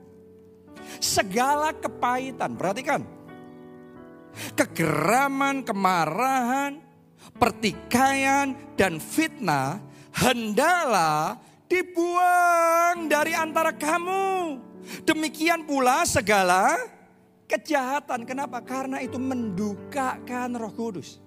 Segala 0.99 1.75
kepahitan, 1.75 2.55
perhatikan. 2.55 3.01
Kegeraman, 4.55 5.65
kemarahan, 5.65 6.79
pertikaian, 7.35 8.53
dan 8.77 9.01
fitnah 9.01 9.81
hendaklah 10.15 11.39
dibuang 11.69 13.07
dari 13.07 13.33
antara 13.37 13.71
kamu. 13.75 14.57
Demikian 15.05 15.63
pula 15.69 16.01
segala 16.03 16.77
kejahatan. 17.45 18.25
Kenapa? 18.25 18.61
Karena 18.61 19.01
itu 19.01 19.17
mendukakan 19.21 20.57
roh 20.57 20.73
kudus. 20.73 21.21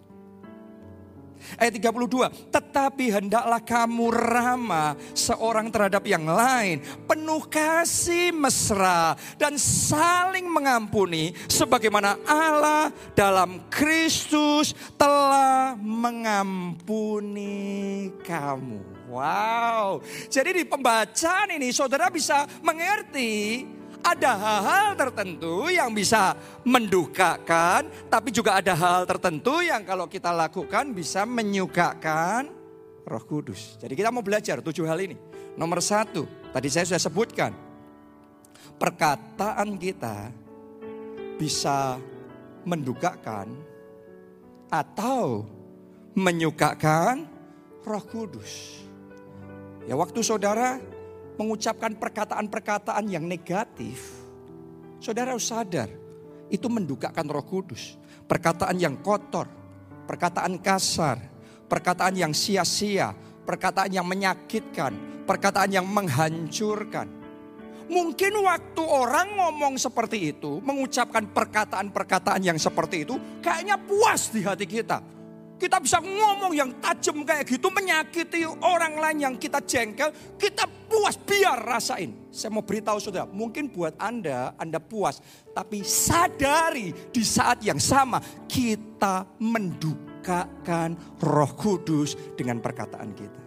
Ayat 1.59 1.79
32, 1.79 2.53
tetapi 2.53 3.13
hendaklah 3.13 3.61
kamu 3.61 4.11
ramah 4.13 4.97
seorang 5.13 5.69
terhadap 5.69 6.07
yang 6.07 6.25
lain, 6.27 6.81
penuh 7.05 7.45
kasih 7.47 8.33
mesra 8.33 9.15
dan 9.37 9.59
saling 9.61 10.49
mengampuni 10.49 11.35
sebagaimana 11.47 12.17
Allah 12.25 12.93
dalam 13.13 13.67
Kristus 13.69 14.75
telah 14.97 15.75
mengampuni 15.79 17.53
kamu. 18.23 18.93
Wow. 19.13 20.01
Jadi 20.33 20.65
di 20.65 20.65
pembacaan 20.65 21.53
ini 21.53 21.69
saudara 21.69 22.09
bisa 22.09 22.49
mengerti 22.65 23.61
ada 24.03 24.31
hal-hal 24.35 24.89
tertentu 24.99 25.71
yang 25.71 25.95
bisa 25.95 26.35
mendukakan, 26.67 27.87
tapi 28.11 28.35
juga 28.35 28.59
ada 28.59 28.75
hal 28.75 29.07
tertentu 29.07 29.63
yang 29.63 29.87
kalau 29.87 30.11
kita 30.11 30.35
lakukan 30.35 30.91
bisa 30.91 31.23
menyukakan 31.23 32.51
Roh 33.07 33.25
Kudus. 33.25 33.79
Jadi 33.79 33.95
kita 33.95 34.11
mau 34.11 34.23
belajar 34.23 34.59
tujuh 34.61 34.85
hal 34.87 34.99
ini. 35.03 35.17
Nomor 35.55 35.79
satu, 35.79 36.27
tadi 36.51 36.69
saya 36.69 36.87
sudah 36.87 37.03
sebutkan, 37.03 37.53
perkataan 38.77 39.79
kita 39.79 40.33
bisa 41.39 41.99
mendukakan 42.67 43.51
atau 44.71 45.47
menyukakan 46.15 47.27
Roh 47.83 48.05
Kudus. 48.07 48.83
Ya 49.83 49.99
waktu 49.99 50.23
saudara 50.23 50.79
mengucapkan 51.37 51.97
perkataan-perkataan 51.97 53.05
yang 53.09 53.25
negatif, 53.25 54.25
saudara 55.01 55.33
harus 55.33 55.49
sadar 55.49 55.89
itu 56.53 56.69
mendukakan 56.69 57.25
roh 57.33 57.45
kudus. 57.45 57.97
Perkataan 58.29 58.77
yang 58.77 59.01
kotor, 59.01 59.49
perkataan 60.05 60.61
kasar, 60.61 61.21
perkataan 61.69 62.17
yang 62.17 62.33
sia-sia, 62.37 63.17
perkataan 63.45 63.93
yang 63.93 64.05
menyakitkan, 64.05 65.25
perkataan 65.25 65.73
yang 65.73 65.89
menghancurkan. 65.89 67.09
Mungkin 67.93 68.33
waktu 68.41 68.83
orang 68.85 69.37
ngomong 69.37 69.75
seperti 69.77 70.33
itu, 70.33 70.63
mengucapkan 70.65 71.29
perkataan-perkataan 71.29 72.41
yang 72.41 72.57
seperti 72.57 73.05
itu, 73.05 73.21
kayaknya 73.45 73.77
puas 73.77 74.33
di 74.33 74.41
hati 74.41 74.65
kita. 74.65 75.05
Kita 75.63 75.79
bisa 75.79 76.03
ngomong 76.03 76.51
yang 76.59 76.83
tajam 76.83 77.23
kayak 77.23 77.47
gitu, 77.47 77.71
menyakiti 77.71 78.43
orang 78.43 78.99
lain 78.99 79.19
yang 79.31 79.35
kita 79.39 79.63
jengkel, 79.63 80.11
kita 80.35 80.67
puas 80.91 81.15
biar 81.15 81.63
rasain. 81.63 82.11
Saya 82.35 82.51
mau 82.51 82.67
beritahu 82.67 82.99
saudara, 82.99 83.31
mungkin 83.31 83.71
buat 83.71 83.95
Anda, 83.95 84.59
Anda 84.59 84.83
puas. 84.83 85.23
Tapi 85.55 85.87
sadari 85.87 86.91
di 87.15 87.23
saat 87.23 87.63
yang 87.63 87.79
sama 87.79 88.19
kita 88.51 89.39
mendukakan 89.39 91.23
roh 91.23 91.53
kudus 91.55 92.19
dengan 92.35 92.59
perkataan 92.59 93.15
kita. 93.15 93.42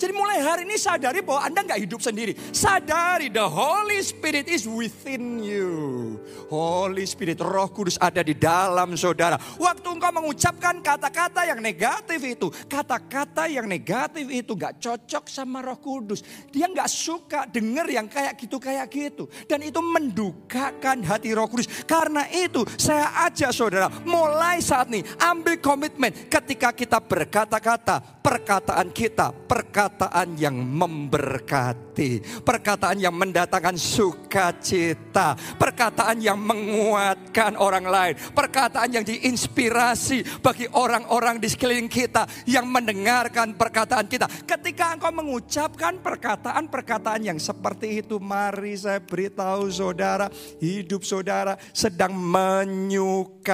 Jadi 0.00 0.16
mulai 0.16 0.40
hari 0.40 0.64
ini 0.64 0.80
sadari 0.80 1.20
bahwa 1.20 1.44
Anda 1.44 1.60
nggak 1.60 1.80
hidup 1.84 2.00
sendiri. 2.00 2.32
Sadari 2.56 3.28
the 3.28 3.44
Holy 3.44 4.00
Spirit 4.00 4.48
is 4.48 4.64
within 4.64 5.44
you. 5.44 6.16
Holy 6.48 7.04
Spirit, 7.04 7.36
roh 7.44 7.68
kudus 7.68 8.00
ada 8.00 8.24
di 8.24 8.32
dalam 8.32 8.96
saudara. 8.96 9.36
Waktu 9.60 9.84
engkau 9.92 10.08
mengucapkan 10.08 10.80
kata-kata 10.80 11.44
yang 11.44 11.60
negatif 11.60 12.16
itu. 12.24 12.48
Kata-kata 12.64 13.44
yang 13.52 13.68
negatif 13.68 14.24
itu 14.32 14.56
nggak 14.56 14.80
cocok 14.80 15.28
sama 15.28 15.60
roh 15.60 15.76
kudus. 15.76 16.24
Dia 16.48 16.64
nggak 16.64 16.88
suka 16.88 17.44
denger 17.44 17.92
yang 17.92 18.08
kayak 18.08 18.40
gitu, 18.40 18.56
kayak 18.56 18.88
gitu. 18.88 19.28
Dan 19.44 19.60
itu 19.68 19.84
mendukakan 19.84 21.04
hati 21.04 21.36
roh 21.36 21.44
kudus. 21.44 21.68
Karena 21.84 22.24
itu 22.32 22.64
saya 22.80 23.28
ajak 23.28 23.52
saudara 23.52 23.92
mulai 24.08 24.64
saat 24.64 24.88
ini 24.88 25.04
ambil 25.20 25.60
komitmen 25.60 26.08
ketika 26.32 26.72
kita 26.72 27.04
berkata-kata. 27.04 28.24
Perkataan 28.24 28.88
kita, 28.94 29.32
perkataan 29.32 29.89
perkataan 29.90 30.38
yang 30.38 30.54
memberkati, 30.54 32.22
perkataan 32.46 33.02
yang 33.02 33.10
mendatangkan 33.10 33.74
sukacita, 33.74 35.34
perkataan 35.58 36.22
yang 36.22 36.38
menguatkan 36.38 37.58
orang 37.58 37.90
lain, 37.90 38.14
perkataan 38.30 38.94
yang 38.94 39.02
diinspirasi 39.02 40.40
bagi 40.40 40.70
orang-orang 40.70 41.42
di 41.42 41.50
sekeliling 41.50 41.90
kita 41.90 42.22
yang 42.46 42.70
mendengarkan 42.70 43.58
perkataan 43.58 44.06
kita. 44.06 44.30
Ketika 44.46 44.94
engkau 44.94 45.10
mengucapkan 45.10 45.98
perkataan-perkataan 45.98 47.26
yang 47.26 47.38
seperti 47.42 48.06
itu, 48.06 48.22
mari 48.22 48.78
saya 48.78 49.02
beritahu 49.02 49.66
saudara, 49.74 50.30
hidup 50.62 51.02
saudara 51.02 51.58
sedang 51.74 52.14
menyukakan 52.14 53.50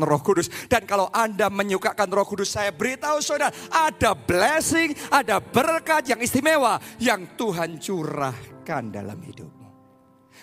Roh 0.00 0.24
Kudus. 0.24 0.48
Dan 0.72 0.88
kalau 0.88 1.12
Anda 1.12 1.52
menyukakan 1.52 2.08
Roh 2.08 2.24
Kudus, 2.24 2.48
saya 2.56 2.72
beritahu 2.72 3.20
saudara, 3.20 3.52
ada 3.68 4.16
blessing, 4.16 4.96
ada 5.12 5.49
berkat 5.50 6.14
yang 6.14 6.20
istimewa 6.22 6.78
yang 7.02 7.36
Tuhan 7.36 7.78
curahkan 7.78 8.84
dalam 8.90 9.18
hidupmu. 9.20 9.68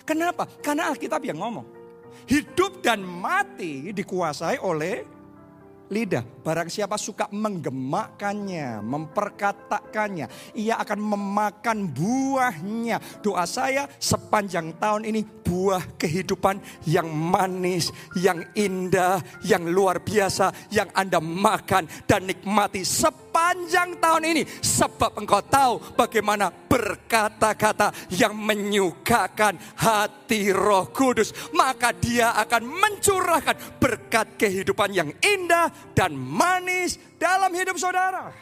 Kenapa? 0.04 0.48
Karena 0.64 0.92
Alkitab 0.92 1.24
yang 1.24 1.40
ngomong. 1.42 1.68
Hidup 2.28 2.84
dan 2.84 3.04
mati 3.04 3.92
dikuasai 3.96 4.60
oleh 4.60 5.18
lidah. 5.88 6.24
Barang 6.44 6.68
siapa 6.68 7.00
suka 7.00 7.32
menggemakkannya, 7.32 8.84
memperkatakannya, 8.84 10.28
ia 10.56 10.76
akan 10.80 11.00
memakan 11.00 11.88
buahnya. 11.88 13.00
Doa 13.24 13.48
saya 13.48 13.88
sepanjang 14.00 14.76
tahun 14.76 15.08
ini 15.08 15.37
buah 15.48 15.96
kehidupan 15.96 16.60
yang 16.84 17.08
manis, 17.08 17.96
yang 18.20 18.44
indah, 18.52 19.24
yang 19.48 19.64
luar 19.72 20.04
biasa, 20.04 20.52
yang 20.76 20.92
Anda 20.92 21.24
makan 21.24 21.88
dan 22.04 22.28
nikmati 22.28 22.84
sepanjang 22.84 23.96
tahun 24.04 24.36
ini. 24.36 24.44
Sebab 24.60 25.16
engkau 25.16 25.40
tahu 25.48 25.96
bagaimana 25.96 26.52
berkata-kata 26.52 28.12
yang 28.12 28.36
menyukakan 28.36 29.56
hati 29.80 30.52
roh 30.52 30.92
kudus. 30.92 31.32
Maka 31.56 31.96
dia 31.96 32.36
akan 32.36 32.68
mencurahkan 32.68 33.80
berkat 33.80 34.36
kehidupan 34.36 34.92
yang 34.92 35.10
indah 35.24 35.72
dan 35.96 36.12
manis 36.12 37.00
dalam 37.16 37.56
hidup 37.56 37.80
saudara. 37.80 38.36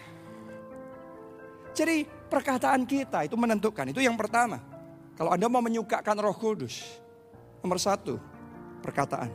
Jadi 1.75 2.07
perkataan 2.07 2.87
kita 2.87 3.27
itu 3.27 3.35
menentukan. 3.37 3.91
Itu 3.91 4.01
yang 4.01 4.15
pertama. 4.15 4.74
Kalau 5.15 5.31
Anda 5.31 5.47
mau 5.47 5.63
menyukakan 5.63 6.15
roh 6.19 6.35
kudus. 6.35 6.83
Nomor 7.63 7.79
satu, 7.79 8.19
perkataan. 8.83 9.31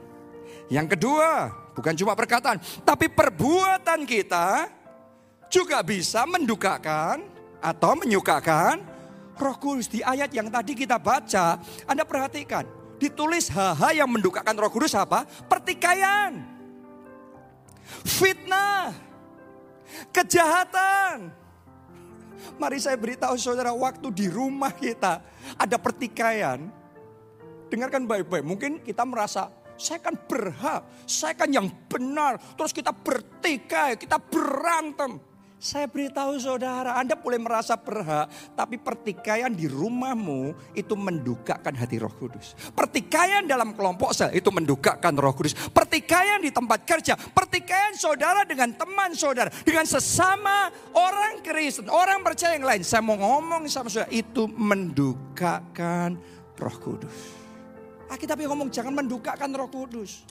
Yang 0.68 0.94
kedua, 0.96 1.50
bukan 1.72 1.96
cuma 1.96 2.12
perkataan. 2.12 2.60
Tapi 2.84 3.08
perbuatan 3.10 4.04
kita 4.04 4.70
juga 5.50 5.82
bisa 5.82 6.22
mendukakan 6.28 7.24
atau 7.58 7.92
menyukakan 7.98 8.84
roh 9.40 9.56
kudus. 9.56 9.88
Di 9.88 10.04
ayat 10.04 10.30
yang 10.30 10.52
tadi 10.52 10.76
kita 10.76 11.00
baca, 11.00 11.58
Anda 11.88 12.04
perhatikan. 12.04 12.68
Ditulis 13.00 13.48
hal-hal 13.48 14.04
yang 14.04 14.10
mendukakan 14.12 14.54
roh 14.60 14.68
kudus 14.68 14.92
apa? 14.92 15.24
Pertikaian. 15.48 16.36
Fitnah. 18.04 18.92
Kejahatan. 20.12 21.32
Mari 22.58 22.78
saya 22.82 22.96
beritahu 22.98 23.34
saudara 23.36 23.72
waktu 23.72 24.10
di 24.12 24.26
rumah 24.26 24.72
kita 24.74 25.22
ada 25.56 25.76
pertikaian. 25.80 26.68
Dengarkan 27.70 28.04
baik-baik. 28.04 28.44
Mungkin 28.44 28.72
kita 28.82 29.06
merasa 29.06 29.48
saya 29.80 29.96
kan 30.04 30.12
berhak, 30.28 30.84
saya 31.08 31.32
kan 31.32 31.48
yang 31.48 31.72
benar. 31.88 32.36
Terus 32.58 32.76
kita 32.76 32.92
bertikai, 32.92 33.96
kita 33.96 34.20
berantem. 34.20 35.29
Saya 35.60 35.84
beritahu 35.84 36.40
saudara, 36.40 36.96
Anda 36.96 37.12
boleh 37.12 37.36
merasa 37.36 37.76
berhak, 37.76 38.32
tapi 38.56 38.80
pertikaian 38.80 39.52
di 39.52 39.68
rumahmu 39.68 40.56
itu 40.72 40.96
mendukakan 40.96 41.76
hati 41.76 42.00
roh 42.00 42.08
kudus. 42.16 42.56
Pertikaian 42.72 43.44
dalam 43.44 43.76
kelompok 43.76 44.16
sel 44.16 44.32
itu 44.32 44.48
mendukakan 44.48 45.12
roh 45.20 45.36
kudus. 45.36 45.52
Pertikaian 45.68 46.40
di 46.40 46.48
tempat 46.48 46.88
kerja, 46.88 47.12
pertikaian 47.12 47.92
saudara 47.92 48.48
dengan 48.48 48.72
teman 48.72 49.12
saudara, 49.12 49.52
dengan 49.60 49.84
sesama 49.84 50.72
orang 50.96 51.44
Kristen, 51.44 51.92
orang 51.92 52.24
percaya 52.24 52.56
yang 52.56 52.64
lain. 52.64 52.80
Saya 52.80 53.04
mau 53.04 53.20
ngomong 53.20 53.68
sama 53.68 53.92
saudara, 53.92 54.08
itu 54.16 54.48
mendukakan 54.48 56.16
roh 56.56 56.76
kudus. 56.80 57.36
Alkitab 58.08 58.40
yang 58.40 58.56
ngomong 58.56 58.72
jangan 58.72 58.96
mendukakan 58.96 59.52
roh 59.52 59.68
kudus. 59.68 60.24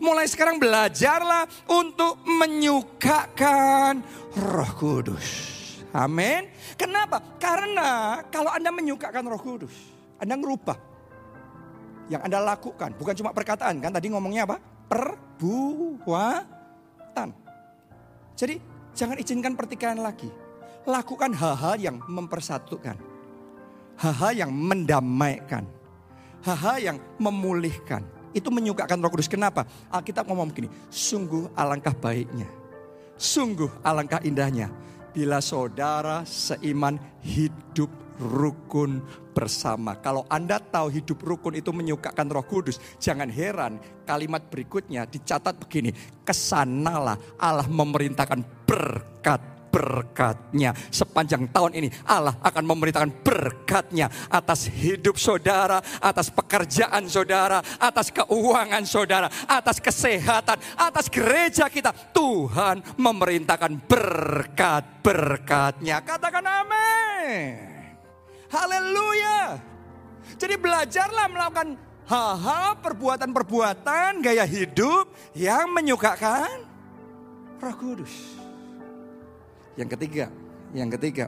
Mulai 0.00 0.26
sekarang 0.26 0.56
belajarlah 0.58 1.46
untuk 1.68 2.18
menyukakan 2.24 4.00
Roh 4.34 4.72
Kudus. 4.74 5.26
Amin. 5.94 6.50
Kenapa? 6.74 7.22
Karena 7.38 8.18
kalau 8.32 8.50
Anda 8.50 8.74
menyukakan 8.74 9.24
Roh 9.30 9.38
Kudus, 9.38 9.70
Anda 10.18 10.34
ngerubah 10.34 10.74
yang 12.10 12.20
Anda 12.26 12.42
lakukan, 12.42 12.98
bukan 12.98 13.14
cuma 13.14 13.30
perkataan 13.30 13.78
kan? 13.78 13.94
Tadi 13.94 14.10
ngomongnya 14.10 14.42
apa? 14.44 14.58
Perbuatan. 14.90 16.28
Jadi 18.34 18.58
jangan 18.92 19.16
izinkan 19.22 19.54
pertikaian 19.54 20.02
lagi. 20.02 20.26
Lakukan 20.84 21.32
hal-hal 21.32 21.80
yang 21.80 21.96
mempersatukan. 22.04 22.98
Hal-hal 23.94 24.32
yang 24.34 24.52
mendamaikan. 24.52 25.64
Hal-hal 26.44 26.76
yang 26.82 27.00
memulihkan 27.16 28.04
itu 28.34 28.50
menyukakan 28.50 28.98
roh 28.98 29.10
kudus. 29.14 29.30
Kenapa? 29.30 29.64
Alkitab 29.88 30.26
ngomong 30.26 30.50
begini, 30.50 30.68
sungguh 30.90 31.54
alangkah 31.54 31.94
baiknya. 31.94 32.50
Sungguh 33.14 33.70
alangkah 33.86 34.20
indahnya. 34.26 34.68
Bila 35.14 35.38
saudara 35.38 36.26
seiman 36.26 36.98
hidup 37.22 37.86
rukun 38.18 38.98
bersama. 39.34 39.98
Kalau 39.98 40.26
Anda 40.26 40.58
tahu 40.58 40.90
hidup 40.90 41.22
rukun 41.22 41.54
itu 41.58 41.70
menyukakan 41.70 42.26
roh 42.30 42.42
kudus. 42.42 42.82
Jangan 42.98 43.30
heran 43.30 43.78
kalimat 44.02 44.42
berikutnya 44.50 45.06
dicatat 45.06 45.54
begini. 45.58 45.94
Ke 46.26 46.34
sanalah 46.34 47.18
Allah 47.38 47.66
memerintahkan 47.70 48.66
berkat 48.66 49.53
berkatnya. 49.74 50.70
Sepanjang 50.94 51.50
tahun 51.50 51.82
ini 51.82 51.90
Allah 52.06 52.38
akan 52.38 52.62
memerintahkan 52.62 53.10
berkatnya 53.26 54.06
atas 54.30 54.70
hidup 54.70 55.18
saudara, 55.18 55.82
atas 55.98 56.30
pekerjaan 56.30 57.10
saudara, 57.10 57.58
atas 57.82 58.14
keuangan 58.14 58.86
saudara, 58.86 59.26
atas 59.50 59.82
kesehatan, 59.82 60.62
atas 60.78 61.10
gereja 61.10 61.66
kita. 61.66 61.90
Tuhan 62.14 62.86
memerintahkan 62.94 63.82
berkat-berkatnya. 63.90 65.98
Katakan 66.06 66.46
amin. 66.46 67.58
Haleluya. 68.54 69.58
Jadi 70.38 70.54
belajarlah 70.54 71.26
melakukan 71.26 71.74
hal-hal, 72.06 72.78
perbuatan-perbuatan, 72.78 74.22
gaya 74.22 74.46
hidup 74.46 75.10
yang 75.34 75.74
menyukakan 75.74 76.62
Roh 77.58 77.74
Kudus. 77.74 78.43
Yang 79.74 79.88
ketiga, 79.98 80.26
yang 80.72 80.90
ketiga. 80.92 81.26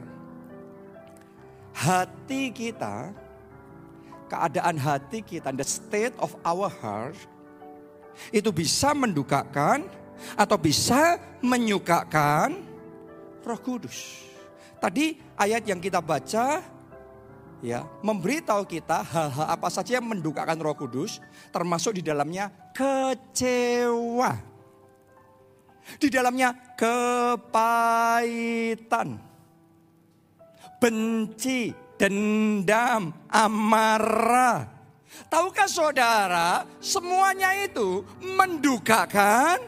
Hati 1.75 2.49
kita, 2.49 3.13
keadaan 4.31 4.75
hati 4.81 5.21
kita, 5.21 5.53
the 5.53 5.67
state 5.67 6.15
of 6.17 6.33
our 6.41 6.71
heart, 6.71 7.15
itu 8.33 8.49
bisa 8.49 8.97
mendukakan 8.97 9.85
atau 10.33 10.57
bisa 10.57 11.21
menyukakan 11.45 12.65
roh 13.45 13.61
kudus. 13.61 14.25
Tadi 14.77 15.17
ayat 15.37 15.65
yang 15.65 15.81
kita 15.81 15.97
baca 15.97 16.61
ya 17.65 17.85
memberitahu 18.05 18.61
kita 18.69 19.01
hal-hal 19.01 19.47
apa 19.49 19.69
saja 19.73 19.97
yang 19.97 20.05
mendukakan 20.05 20.57
Roh 20.61 20.77
Kudus 20.77 21.17
termasuk 21.49 21.97
di 21.97 22.05
dalamnya 22.05 22.53
kecewa. 22.77 24.56
Di 25.95 26.11
dalamnya 26.11 26.75
kepahitan, 26.75 27.47
benci, 30.83 31.71
dendam, 31.95 33.15
amarah. 33.31 34.67
Tahukah 35.31 35.65
saudara, 35.71 36.67
semuanya 36.83 37.55
itu 37.57 38.03
mendukakan 38.21 39.63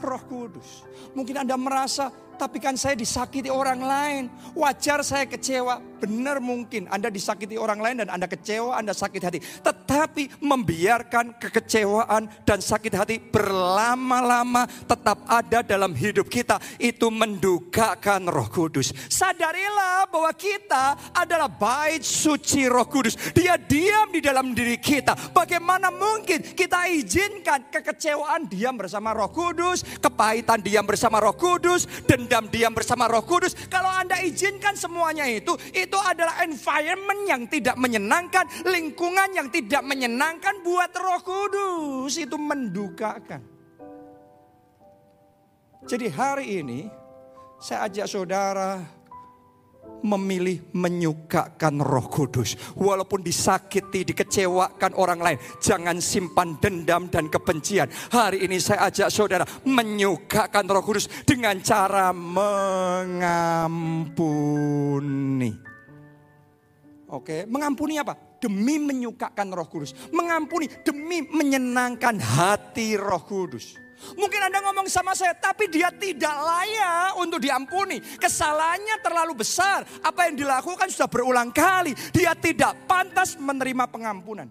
Roh 0.00 0.22
Kudus. 0.24 0.86
Mungkin 1.12 1.42
Anda 1.44 1.56
merasa 1.58 2.08
tapi 2.36 2.60
kan 2.60 2.76
saya 2.76 2.92
disakiti 2.92 3.48
orang 3.48 3.80
lain. 3.80 4.22
Wajar 4.52 5.00
saya 5.00 5.24
kecewa. 5.24 5.96
Benar 5.96 6.44
mungkin 6.44 6.84
Anda 6.92 7.08
disakiti 7.08 7.56
orang 7.56 7.80
lain 7.80 8.04
dan 8.04 8.12
Anda 8.12 8.28
kecewa, 8.28 8.76
Anda 8.76 8.92
sakit 8.92 9.22
hati. 9.24 9.40
Tetapi 9.40 10.44
membiarkan 10.44 11.40
kekecewaan 11.40 12.28
dan 12.44 12.60
sakit 12.60 12.92
hati 12.92 13.16
berlama-lama 13.16 14.68
tetap 14.84 15.24
ada 15.24 15.64
dalam 15.64 15.96
hidup 15.96 16.28
kita. 16.28 16.60
Itu 16.76 17.08
mendukakan 17.08 18.28
roh 18.28 18.52
kudus. 18.52 18.92
Sadarilah 19.08 20.04
bahwa 20.12 20.28
kita 20.36 21.16
adalah 21.16 21.48
bait 21.48 22.04
suci 22.04 22.68
roh 22.68 22.84
kudus. 22.84 23.16
Dia 23.32 23.56
diam 23.56 24.12
di 24.12 24.20
dalam 24.20 24.52
diri 24.52 24.76
kita. 24.76 25.32
Bagaimana 25.32 25.88
mungkin 25.88 26.44
kita 26.52 26.92
izinkan 26.92 27.72
kekecewaan 27.72 28.44
diam 28.44 28.76
bersama 28.76 29.16
roh 29.16 29.32
kudus. 29.32 29.80
Kepahitan 29.96 30.60
diam 30.60 30.84
bersama 30.84 31.24
roh 31.24 31.32
kudus. 31.32 31.88
Dan 32.04 32.25
dendam 32.26 32.50
diam 32.50 32.74
bersama 32.74 33.06
roh 33.06 33.22
kudus. 33.22 33.54
Kalau 33.70 33.86
Anda 33.86 34.18
izinkan 34.18 34.74
semuanya 34.74 35.22
itu, 35.30 35.54
itu 35.70 35.94
adalah 35.94 36.42
environment 36.42 37.22
yang 37.30 37.46
tidak 37.46 37.78
menyenangkan, 37.78 38.66
lingkungan 38.66 39.30
yang 39.30 39.46
tidak 39.54 39.86
menyenangkan 39.86 40.60
buat 40.66 40.90
roh 40.98 41.22
kudus. 41.22 42.18
Itu 42.18 42.34
mendukakan. 42.34 43.54
Jadi 45.86 46.06
hari 46.10 46.66
ini 46.66 46.80
saya 47.62 47.86
ajak 47.86 48.10
saudara 48.10 48.82
memilih 50.06 50.62
menyukakan 50.70 51.82
roh 51.82 52.06
kudus. 52.06 52.54
Walaupun 52.78 53.26
disakiti, 53.26 54.04
dikecewakan 54.12 54.94
orang 54.94 55.18
lain. 55.18 55.38
Jangan 55.58 55.98
simpan 55.98 56.62
dendam 56.62 57.10
dan 57.10 57.26
kebencian. 57.26 57.90
Hari 58.14 58.46
ini 58.46 58.62
saya 58.62 58.86
ajak 58.86 59.10
saudara 59.10 59.42
menyukakan 59.66 60.64
roh 60.70 60.86
kudus 60.86 61.10
dengan 61.26 61.58
cara 61.62 62.14
mengampuni. 62.14 63.26
Oke, 67.06 67.46
mengampuni 67.46 68.02
apa? 68.02 68.18
Demi 68.42 68.82
menyukakan 68.82 69.54
roh 69.54 69.70
kudus. 69.70 69.94
Mengampuni 70.10 70.66
demi 70.82 71.22
menyenangkan 71.22 72.18
hati 72.18 72.98
roh 72.98 73.22
kudus. 73.22 73.85
Mungkin 74.14 74.40
Anda 74.40 74.62
ngomong 74.62 74.86
sama 74.86 75.16
saya, 75.16 75.32
tapi 75.34 75.66
dia 75.72 75.88
tidak 75.90 76.32
layak 76.32 77.16
untuk 77.18 77.40
diampuni. 77.42 77.98
Kesalahannya 77.98 79.00
terlalu 79.02 79.42
besar. 79.42 79.82
Apa 80.04 80.30
yang 80.30 80.36
dilakukan 80.38 80.88
sudah 80.92 81.08
berulang 81.08 81.50
kali. 81.50 81.96
Dia 82.12 82.36
tidak 82.36 82.86
pantas 82.86 83.34
menerima 83.40 83.84
pengampunan. 83.88 84.48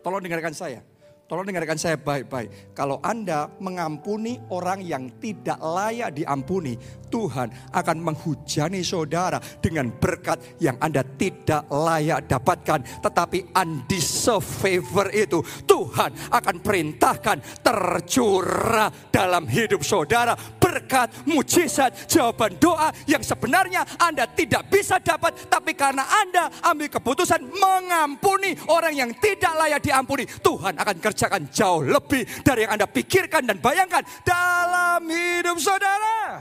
Tolong 0.00 0.22
dengarkan 0.24 0.56
saya. 0.56 0.89
Tolong 1.30 1.46
dengarkan 1.46 1.78
saya 1.78 1.94
baik-baik. 1.94 2.74
Kalau 2.74 2.98
Anda 3.06 3.46
mengampuni 3.62 4.42
orang 4.50 4.82
yang 4.82 5.22
tidak 5.22 5.62
layak 5.62 6.10
diampuni, 6.10 6.74
Tuhan 7.06 7.70
akan 7.70 7.96
menghujani 8.02 8.82
saudara 8.82 9.38
dengan 9.62 9.94
berkat 9.94 10.58
yang 10.58 10.74
Anda 10.82 11.06
tidak 11.06 11.70
layak 11.70 12.26
dapatkan. 12.26 13.06
Tetapi 13.06 13.54
undeserved 13.54 14.42
favor 14.42 15.06
itu 15.14 15.38
Tuhan 15.70 16.34
akan 16.34 16.56
perintahkan 16.58 17.62
tercurah 17.62 18.90
dalam 19.14 19.46
hidup 19.46 19.86
saudara. 19.86 20.34
Berkat, 20.34 21.26
mujizat, 21.30 22.10
jawaban 22.10 22.58
doa 22.58 22.90
yang 23.06 23.22
sebenarnya 23.22 23.86
Anda 24.02 24.26
tidak 24.30 24.66
bisa 24.66 24.98
dapat. 24.98 25.46
Tapi 25.46 25.78
karena 25.78 26.06
Anda 26.06 26.50
ambil 26.74 26.90
keputusan 26.90 27.42
mengampuni 27.42 28.54
orang 28.70 28.94
yang 28.98 29.10
tidak 29.18 29.54
layak 29.54 29.82
diampuni. 29.82 30.26
Tuhan 30.26 30.74
akan 30.78 30.96
kerja 31.02 31.19
mengerjakan 31.20 31.52
jauh 31.52 31.84
lebih 31.84 32.24
dari 32.40 32.64
yang 32.64 32.80
Anda 32.80 32.88
pikirkan 32.88 33.44
dan 33.44 33.60
bayangkan 33.60 34.00
dalam 34.24 35.04
hidup 35.04 35.60
saudara. 35.60 36.40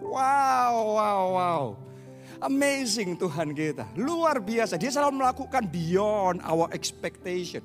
Wow, 0.00 0.96
wow, 0.96 1.22
wow. 1.36 1.64
Amazing 2.40 3.20
Tuhan 3.20 3.52
kita. 3.52 3.84
Luar 4.00 4.40
biasa. 4.40 4.80
Dia 4.80 4.88
selalu 4.88 5.20
melakukan 5.20 5.68
beyond 5.68 6.40
our 6.40 6.72
expectation. 6.72 7.60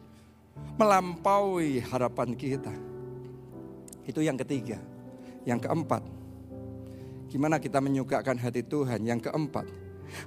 Melampaui 0.75 1.79
harapan 1.79 2.35
kita. 2.35 2.75
Itu 4.03 4.19
yang 4.19 4.35
ketiga. 4.35 4.75
Yang 5.47 5.71
keempat. 5.71 6.03
Gimana 7.31 7.63
kita 7.63 7.79
menyukakan 7.79 8.35
hati 8.35 8.67
Tuhan. 8.67 9.07
Yang 9.07 9.31
keempat. 9.31 9.71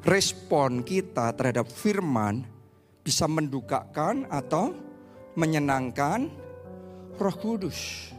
Respon 0.08 0.80
kita 0.80 1.36
terhadap 1.36 1.68
firman 1.68 2.48
bisa 3.04 3.28
mendukakan 3.28 4.24
atau 4.32 4.87
menyenangkan 5.38 6.26
roh 7.14 7.36
kudus. 7.38 8.10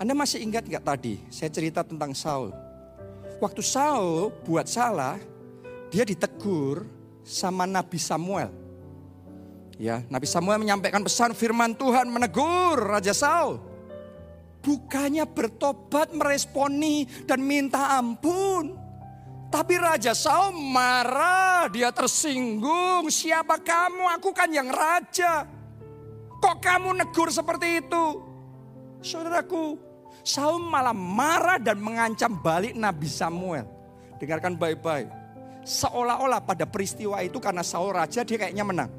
Anda 0.00 0.16
masih 0.16 0.40
ingat 0.40 0.64
nggak 0.64 0.84
tadi 0.88 1.20
saya 1.28 1.52
cerita 1.52 1.84
tentang 1.84 2.16
Saul. 2.16 2.48
Waktu 3.44 3.60
Saul 3.60 4.32
buat 4.40 4.64
salah, 4.64 5.20
dia 5.92 6.08
ditegur 6.08 6.88
sama 7.20 7.68
Nabi 7.68 8.00
Samuel. 8.00 8.48
Ya, 9.76 10.00
Nabi 10.08 10.24
Samuel 10.24 10.62
menyampaikan 10.64 11.04
pesan 11.04 11.36
firman 11.36 11.76
Tuhan 11.76 12.08
menegur 12.08 12.78
Raja 12.78 13.12
Saul. 13.12 13.60
Bukannya 14.64 15.28
bertobat 15.28 16.16
meresponi 16.16 17.04
dan 17.28 17.44
minta 17.44 18.00
ampun. 18.00 18.80
Tapi 19.52 19.74
Raja 19.76 20.16
Saul 20.16 20.56
marah, 20.56 21.68
dia 21.68 21.92
tersinggung. 21.92 23.12
Siapa 23.12 23.60
kamu? 23.60 24.08
Aku 24.18 24.32
kan 24.34 24.50
yang 24.50 24.66
raja. 24.72 25.46
Kok 26.44 26.60
kamu 26.60 26.92
negur 27.00 27.32
seperti 27.32 27.80
itu? 27.80 28.20
Saudaraku, 29.00 29.80
Saul 30.20 30.60
malah 30.60 30.92
marah 30.92 31.56
dan 31.56 31.80
mengancam 31.80 32.36
balik 32.36 32.76
Nabi 32.76 33.08
Samuel. 33.08 33.64
Dengarkan 34.20 34.52
baik-baik. 34.52 35.08
Seolah-olah 35.64 36.44
pada 36.44 36.68
peristiwa 36.68 37.24
itu 37.24 37.40
karena 37.40 37.64
Saul 37.64 37.96
raja 37.96 38.20
dia 38.20 38.36
kayaknya 38.36 38.60
menang. 38.60 38.92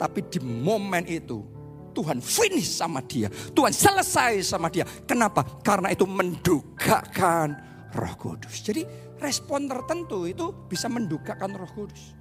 Tapi 0.00 0.24
di 0.32 0.40
momen 0.40 1.04
itu 1.04 1.44
Tuhan 1.92 2.24
finish 2.24 2.72
sama 2.72 3.04
dia. 3.04 3.28
Tuhan 3.28 3.76
selesai 3.76 4.40
sama 4.40 4.72
dia. 4.72 4.88
Kenapa? 5.04 5.44
Karena 5.60 5.92
itu 5.92 6.08
mendukakan 6.08 7.60
roh 7.92 8.14
kudus. 8.16 8.64
Jadi 8.64 8.88
respon 9.20 9.68
tertentu 9.68 10.24
itu 10.24 10.48
bisa 10.64 10.88
mendukakan 10.88 11.60
roh 11.60 11.68
kudus. 11.76 12.16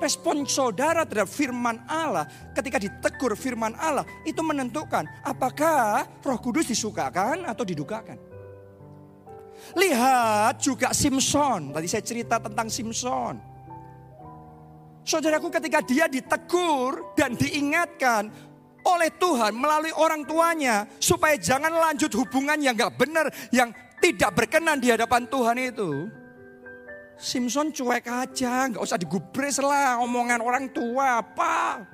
Respon 0.00 0.48
saudara 0.48 1.04
terhadap 1.04 1.28
firman 1.28 1.76
Allah 1.84 2.24
ketika 2.56 2.80
ditegur 2.80 3.36
firman 3.36 3.76
Allah 3.76 4.08
itu 4.24 4.40
menentukan 4.40 5.04
apakah 5.20 6.08
Roh 6.24 6.40
Kudus 6.40 6.72
disukakan 6.72 7.44
atau 7.44 7.68
didukakan. 7.68 8.16
Lihat 9.76 10.56
juga 10.56 10.96
Simpson. 10.96 11.76
Tadi 11.76 11.86
saya 11.86 12.00
cerita 12.00 12.40
tentang 12.40 12.72
Simpson. 12.72 13.36
Saudaraku 15.04 15.52
ketika 15.52 15.84
dia 15.84 16.08
ditegur 16.08 17.12
dan 17.12 17.36
diingatkan 17.36 18.32
oleh 18.84 19.12
Tuhan 19.20 19.52
melalui 19.52 19.92
orang 19.92 20.24
tuanya 20.24 20.88
supaya 20.96 21.36
jangan 21.36 21.72
lanjut 21.72 22.08
hubungan 22.16 22.56
yang 22.56 22.72
gak 22.72 22.96
benar, 22.96 23.28
yang 23.52 23.68
tidak 24.00 24.32
berkenan 24.32 24.80
di 24.80 24.88
hadapan 24.88 25.28
Tuhan 25.28 25.56
itu. 25.60 26.19
Simpson 27.20 27.68
cuek 27.68 28.08
aja, 28.08 28.64
nggak 28.72 28.80
usah 28.80 28.96
digubris 28.96 29.60
lah 29.60 30.00
omongan 30.00 30.40
orang 30.40 30.72
tua 30.72 31.20
apa. 31.20 31.84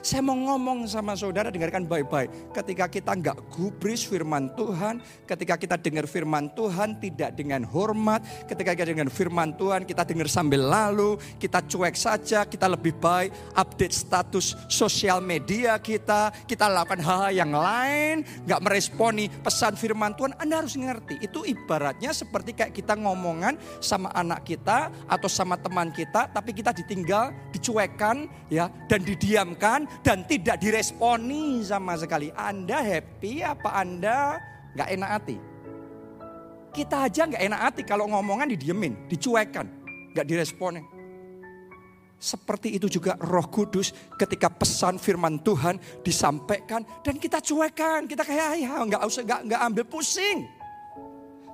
Saya 0.00 0.22
mau 0.22 0.36
ngomong 0.36 0.86
sama 0.86 1.18
saudara 1.18 1.50
dengarkan 1.50 1.86
baik-baik. 1.88 2.52
Ketika 2.54 2.86
kita 2.86 3.12
nggak 3.16 3.38
gubris 3.52 4.06
firman 4.06 4.52
Tuhan, 4.54 5.02
ketika 5.26 5.54
kita 5.58 5.76
dengar 5.80 6.06
firman 6.06 6.50
Tuhan 6.54 6.98
tidak 7.02 7.34
dengan 7.34 7.66
hormat, 7.66 8.22
ketika 8.46 8.72
kita 8.72 8.92
dengar 8.94 9.10
firman 9.12 9.52
Tuhan 9.56 9.82
kita 9.84 10.02
dengar 10.06 10.28
sambil 10.30 10.62
lalu, 10.62 11.18
kita 11.36 11.60
cuek 11.64 11.96
saja, 11.98 12.46
kita 12.46 12.66
lebih 12.70 12.96
baik 12.96 13.34
update 13.52 13.94
status 13.94 14.56
sosial 14.66 15.20
media 15.20 15.76
kita, 15.76 16.30
kita 16.46 16.70
lakukan 16.70 17.02
hal-hal 17.02 17.32
yang 17.32 17.52
lain, 17.52 18.22
nggak 18.46 18.60
meresponi 18.62 19.28
pesan 19.28 19.74
firman 19.76 20.16
Tuhan, 20.16 20.32
Anda 20.40 20.64
harus 20.64 20.78
ngerti. 20.78 21.20
Itu 21.20 21.44
ibaratnya 21.44 22.14
seperti 22.14 22.56
kayak 22.56 22.72
kita 22.72 22.96
ngomongan 22.96 23.58
sama 23.82 24.08
anak 24.16 24.46
kita 24.48 24.88
atau 25.10 25.28
sama 25.28 25.60
teman 25.60 25.92
kita, 25.92 26.30
tapi 26.32 26.56
kita 26.56 26.72
ditinggal, 26.72 27.34
dicuekkan 27.52 28.28
ya 28.48 28.70
dan 28.86 29.02
didiamkan 29.02 29.75
dan 30.00 30.24
tidak 30.24 30.56
diresponi 30.62 31.60
sama 31.60 31.98
sekali. 32.00 32.32
Anda 32.32 32.80
happy 32.80 33.44
apa 33.44 33.68
Anda 33.76 34.40
nggak 34.72 34.88
enak 34.96 35.10
hati? 35.10 35.36
Kita 36.72 37.04
aja 37.04 37.28
nggak 37.28 37.42
enak 37.42 37.60
hati 37.60 37.82
kalau 37.84 38.08
ngomongan 38.08 38.52
didiemin, 38.52 39.10
dicuekan, 39.10 39.68
nggak 40.16 40.26
diresponi. 40.28 40.80
Seperti 42.16 42.72
itu 42.72 42.88
juga 42.88 43.12
Roh 43.20 43.44
Kudus 43.52 43.92
ketika 44.16 44.48
pesan 44.48 44.96
firman 44.96 45.36
Tuhan 45.44 45.76
disampaikan 46.00 46.80
dan 47.04 47.20
kita 47.20 47.44
cuekan, 47.44 48.08
kita 48.08 48.24
kayak 48.24 48.56
ya 48.56 48.72
nggak 48.80 49.02
usah 49.04 49.20
nggak 49.20 49.40
nggak 49.52 49.60
ambil 49.60 49.84
pusing. 49.84 50.55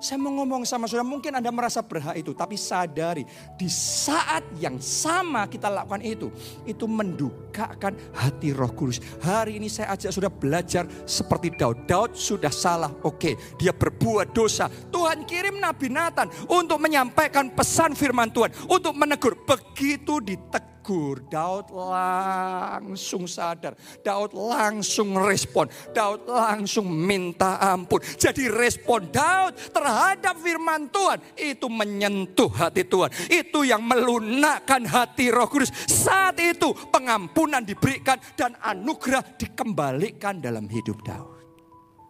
Saya 0.02 0.18
mau 0.18 0.34
ngomong 0.34 0.66
sama 0.66 0.90
saudara, 0.90 1.06
mungkin 1.06 1.30
Anda 1.30 1.54
merasa 1.54 1.78
berhak 1.78 2.18
itu, 2.18 2.34
tapi 2.34 2.58
sadari 2.58 3.22
di 3.54 3.70
saat 3.70 4.42
yang 4.58 4.82
sama 4.82 5.46
kita 5.46 5.70
lakukan 5.70 6.02
itu, 6.02 6.26
itu 6.66 6.90
mendukakan 6.90 7.94
hati 8.10 8.50
Roh 8.50 8.74
Kudus. 8.74 8.98
Hari 9.22 9.62
ini 9.62 9.70
saya 9.70 9.94
ajak 9.94 10.10
saudara 10.10 10.34
belajar 10.34 10.90
seperti 11.06 11.54
Daud. 11.54 11.86
Daud 11.86 12.18
sudah 12.18 12.50
salah, 12.50 12.90
oke, 13.06 13.54
dia 13.54 13.70
berbuat 13.70 14.34
dosa. 14.34 14.66
Tuhan 14.66 15.22
kirim 15.22 15.62
Nabi 15.62 15.86
Nathan 15.86 16.26
untuk 16.50 16.82
menyampaikan 16.82 17.54
pesan 17.54 17.94
firman 17.94 18.34
Tuhan, 18.34 18.50
untuk 18.66 18.98
menegur. 18.98 19.38
Begitu 19.46 20.18
ditegur 20.18 20.71
tegur, 20.82 21.22
Daud 21.30 21.70
langsung 21.70 23.30
sadar. 23.30 23.78
Daud 24.02 24.34
langsung 24.34 25.14
respon. 25.14 25.70
Daud 25.94 26.26
langsung 26.26 26.90
minta 26.90 27.62
ampun. 27.62 28.02
Jadi 28.18 28.50
respon 28.50 29.06
Daud 29.14 29.54
terhadap 29.70 30.34
firman 30.42 30.90
Tuhan 30.90 31.22
itu 31.38 31.70
menyentuh 31.70 32.50
hati 32.50 32.82
Tuhan. 32.82 33.14
Itu 33.30 33.62
yang 33.62 33.86
melunakkan 33.86 34.82
hati 34.90 35.30
Roh 35.30 35.46
Kudus. 35.46 35.70
Saat 35.86 36.42
itu 36.42 36.74
pengampunan 36.90 37.62
diberikan 37.62 38.18
dan 38.34 38.58
anugerah 38.58 39.22
dikembalikan 39.38 40.42
dalam 40.42 40.66
hidup 40.66 40.98
Daud. 41.06 41.46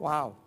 Wow. 0.00 0.41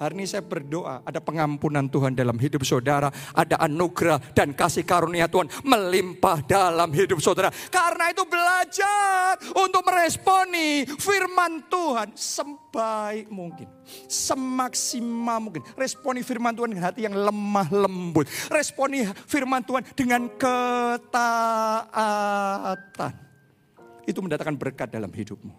Hari 0.00 0.16
ini 0.16 0.24
saya 0.24 0.40
berdoa 0.40 1.04
ada 1.04 1.20
pengampunan 1.20 1.84
Tuhan 1.84 2.16
dalam 2.16 2.40
hidup 2.40 2.64
saudara. 2.64 3.12
Ada 3.36 3.60
anugerah 3.68 4.32
dan 4.32 4.56
kasih 4.56 4.80
karunia 4.80 5.28
Tuhan 5.28 5.52
melimpah 5.60 6.40
dalam 6.40 6.88
hidup 6.88 7.20
saudara. 7.20 7.52
Karena 7.68 8.08
itu 8.08 8.24
belajar 8.24 9.36
untuk 9.60 9.84
meresponi 9.84 10.88
firman 10.88 11.68
Tuhan 11.68 12.16
sebaik 12.16 13.28
mungkin. 13.28 13.68
Semaksimal 14.08 15.36
mungkin. 15.36 15.68
Responi 15.76 16.24
firman 16.24 16.56
Tuhan 16.56 16.72
dengan 16.72 16.88
hati 16.88 17.04
yang 17.04 17.12
lemah 17.12 17.68
lembut. 17.68 18.24
Responi 18.48 19.04
firman 19.28 19.60
Tuhan 19.68 19.84
dengan 19.92 20.32
ketaatan. 20.32 21.12
Itu 24.08 24.24
mendatangkan 24.24 24.56
berkat 24.56 24.96
dalam 24.96 25.12
hidupmu. 25.12 25.52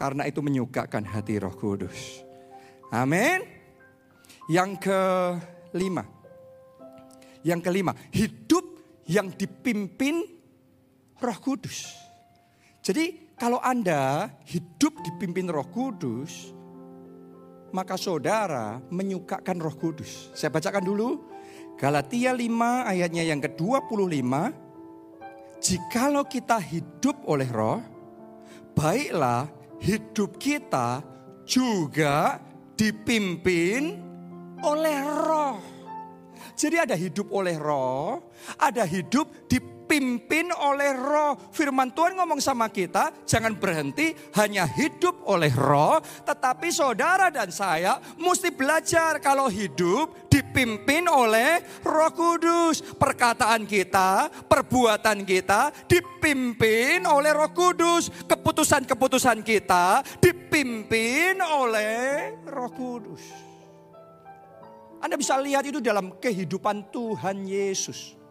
Karena 0.00 0.24
itu 0.24 0.40
menyukakan 0.40 1.04
hati 1.04 1.36
roh 1.36 1.52
kudus. 1.52 2.24
Amin. 2.92 3.44
Yang 4.50 4.70
kelima. 4.84 6.04
Yang 7.44 7.60
kelima, 7.60 7.92
hidup 8.12 8.64
yang 9.04 9.28
dipimpin 9.32 10.24
Roh 11.20 11.38
Kudus. 11.40 11.92
Jadi 12.80 13.36
kalau 13.36 13.60
Anda 13.60 14.32
hidup 14.48 15.04
dipimpin 15.04 15.52
Roh 15.52 15.68
Kudus, 15.68 16.52
maka 17.74 18.00
saudara 18.00 18.80
menyukakan 18.88 19.60
Roh 19.60 19.76
Kudus. 19.76 20.32
Saya 20.32 20.48
bacakan 20.48 20.84
dulu. 20.84 21.08
Galatia 21.74 22.30
5 22.30 22.86
ayatnya 22.86 23.26
yang 23.26 23.42
ke-25. 23.42 24.32
Jikalau 25.58 26.24
kita 26.28 26.60
hidup 26.60 27.24
oleh 27.26 27.48
roh, 27.50 27.82
baiklah 28.78 29.50
hidup 29.82 30.38
kita 30.38 31.02
juga 31.42 32.38
dipimpin 32.74 33.98
oleh 34.62 34.98
roh. 35.02 35.58
Jadi 36.54 36.76
ada 36.78 36.94
hidup 36.94 37.34
oleh 37.34 37.58
roh, 37.58 38.30
ada 38.62 38.86
hidup 38.86 39.50
dipimpin 39.50 39.73
oleh 40.54 40.90
roh. 40.96 41.38
Firman 41.52 41.92
Tuhan 41.94 42.18
ngomong 42.18 42.40
sama 42.42 42.68
kita, 42.72 43.12
jangan 43.28 43.54
berhenti 43.54 44.12
hanya 44.34 44.66
hidup 44.66 45.22
oleh 45.28 45.52
roh, 45.54 46.02
tetapi 46.24 46.72
saudara 46.72 47.30
dan 47.30 47.52
saya 47.54 48.00
mesti 48.18 48.50
belajar 48.50 49.22
kalau 49.22 49.46
hidup 49.46 50.26
dipimpin 50.32 51.06
oleh 51.06 51.62
Roh 51.86 52.10
Kudus. 52.10 52.82
Perkataan 52.82 53.68
kita, 53.70 54.26
perbuatan 54.50 55.22
kita 55.22 55.70
dipimpin 55.86 57.06
oleh 57.06 57.30
Roh 57.30 57.52
Kudus. 57.54 58.10
Keputusan-keputusan 58.26 59.46
kita 59.46 60.02
dipimpin 60.18 61.38
oleh 61.38 62.34
Roh 62.50 62.72
Kudus. 62.74 63.22
Anda 64.98 65.20
bisa 65.20 65.36
lihat 65.36 65.68
itu 65.68 65.84
dalam 65.84 66.16
kehidupan 66.16 66.88
Tuhan 66.88 67.44
Yesus. 67.44 68.23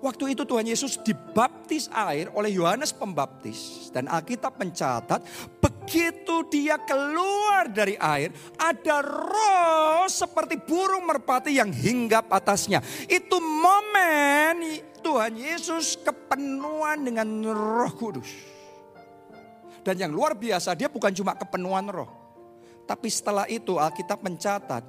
Waktu 0.00 0.36
itu 0.36 0.44
Tuhan 0.44 0.68
Yesus 0.68 1.00
dibaptis 1.00 1.88
air 1.92 2.28
oleh 2.36 2.52
Yohanes 2.52 2.92
Pembaptis. 2.92 3.88
Dan 3.90 4.06
Alkitab 4.06 4.60
mencatat 4.60 5.24
begitu 5.58 6.44
dia 6.52 6.76
keluar 6.82 7.70
dari 7.72 7.96
air 7.96 8.34
ada 8.60 9.00
roh 9.00 10.04
seperti 10.06 10.60
burung 10.60 11.08
merpati 11.08 11.56
yang 11.56 11.72
hinggap 11.72 12.28
atasnya. 12.28 12.84
Itu 13.08 13.40
momen 13.40 14.84
Tuhan 15.00 15.38
Yesus 15.38 15.96
kepenuhan 16.02 17.06
dengan 17.06 17.28
roh 17.50 17.92
kudus. 17.94 18.28
Dan 19.86 20.02
yang 20.02 20.10
luar 20.10 20.34
biasa 20.34 20.74
dia 20.74 20.90
bukan 20.90 21.14
cuma 21.14 21.38
kepenuhan 21.38 21.86
roh. 21.86 22.10
Tapi 22.86 23.10
setelah 23.10 23.46
itu 23.50 23.78
Alkitab 23.78 24.22
mencatat 24.22 24.82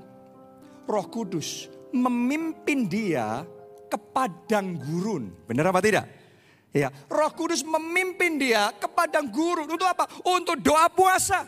Roh 0.87 1.07
Kudus 1.09 1.67
memimpin 1.91 2.85
dia 2.87 3.43
ke 3.87 3.97
padang 3.97 4.75
gurun. 4.77 5.31
Benar 5.47 5.71
apa 5.71 5.79
tidak? 5.79 6.05
Ya, 6.75 6.91
Roh 7.07 7.31
Kudus 7.33 7.63
memimpin 7.63 8.37
dia 8.37 8.69
ke 8.75 8.85
padang 8.91 9.31
gurun 9.31 9.65
untuk 9.65 9.87
apa? 9.87 10.05
Untuk 10.27 10.59
doa 10.61 10.91
puasa, 10.91 11.47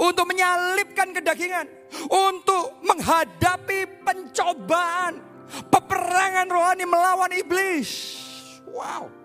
untuk 0.00 0.24
menyalipkan 0.26 1.14
kedagingan, 1.14 1.68
untuk 2.08 2.80
menghadapi 2.82 4.02
pencobaan, 4.02 5.20
peperangan 5.68 6.48
rohani 6.48 6.84
melawan 6.88 7.32
iblis. 7.36 8.18
Wow. 8.68 9.17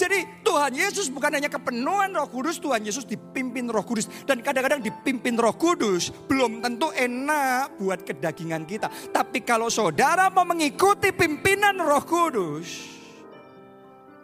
Jadi 0.00 0.40
Tuhan 0.40 0.72
Yesus 0.72 1.12
bukan 1.12 1.36
hanya 1.36 1.52
kepenuhan 1.52 2.16
roh 2.16 2.24
kudus, 2.24 2.56
Tuhan 2.56 2.80
Yesus 2.80 3.04
dipimpin 3.04 3.68
roh 3.68 3.84
kudus. 3.84 4.08
Dan 4.24 4.40
kadang-kadang 4.40 4.80
dipimpin 4.80 5.36
roh 5.36 5.52
kudus 5.52 6.08
belum 6.24 6.64
tentu 6.64 6.88
enak 6.88 7.76
buat 7.76 8.00
kedagingan 8.00 8.64
kita. 8.64 8.88
Tapi 9.12 9.44
kalau 9.44 9.68
saudara 9.68 10.32
mau 10.32 10.48
mengikuti 10.48 11.12
pimpinan 11.12 11.76
roh 11.84 12.00
kudus, 12.08 12.99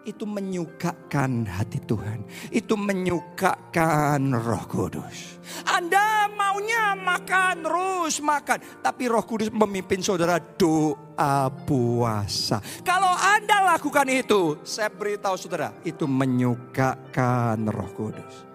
itu 0.06 0.22
menyukakan 0.22 1.50
hati 1.50 1.82
Tuhan. 1.82 2.22
Itu 2.54 2.78
menyukakan 2.78 4.22
roh 4.38 4.64
kudus. 4.70 5.42
Anda 5.66 6.30
maunya 6.30 6.94
makan 6.94 7.66
terus 7.66 8.22
makan. 8.22 8.62
Tapi 8.80 9.10
roh 9.10 9.26
kudus 9.26 9.50
memimpin 9.50 9.98
saudara 9.98 10.38
doa 10.38 11.50
puasa. 11.66 12.62
Kalau 12.86 13.10
Anda 13.10 13.74
lakukan 13.74 14.06
itu, 14.06 14.62
saya 14.62 14.88
beritahu 14.94 15.34
saudara, 15.34 15.74
itu 15.82 16.06
menyukakan 16.06 17.66
roh 17.66 17.90
kudus. 17.90 18.46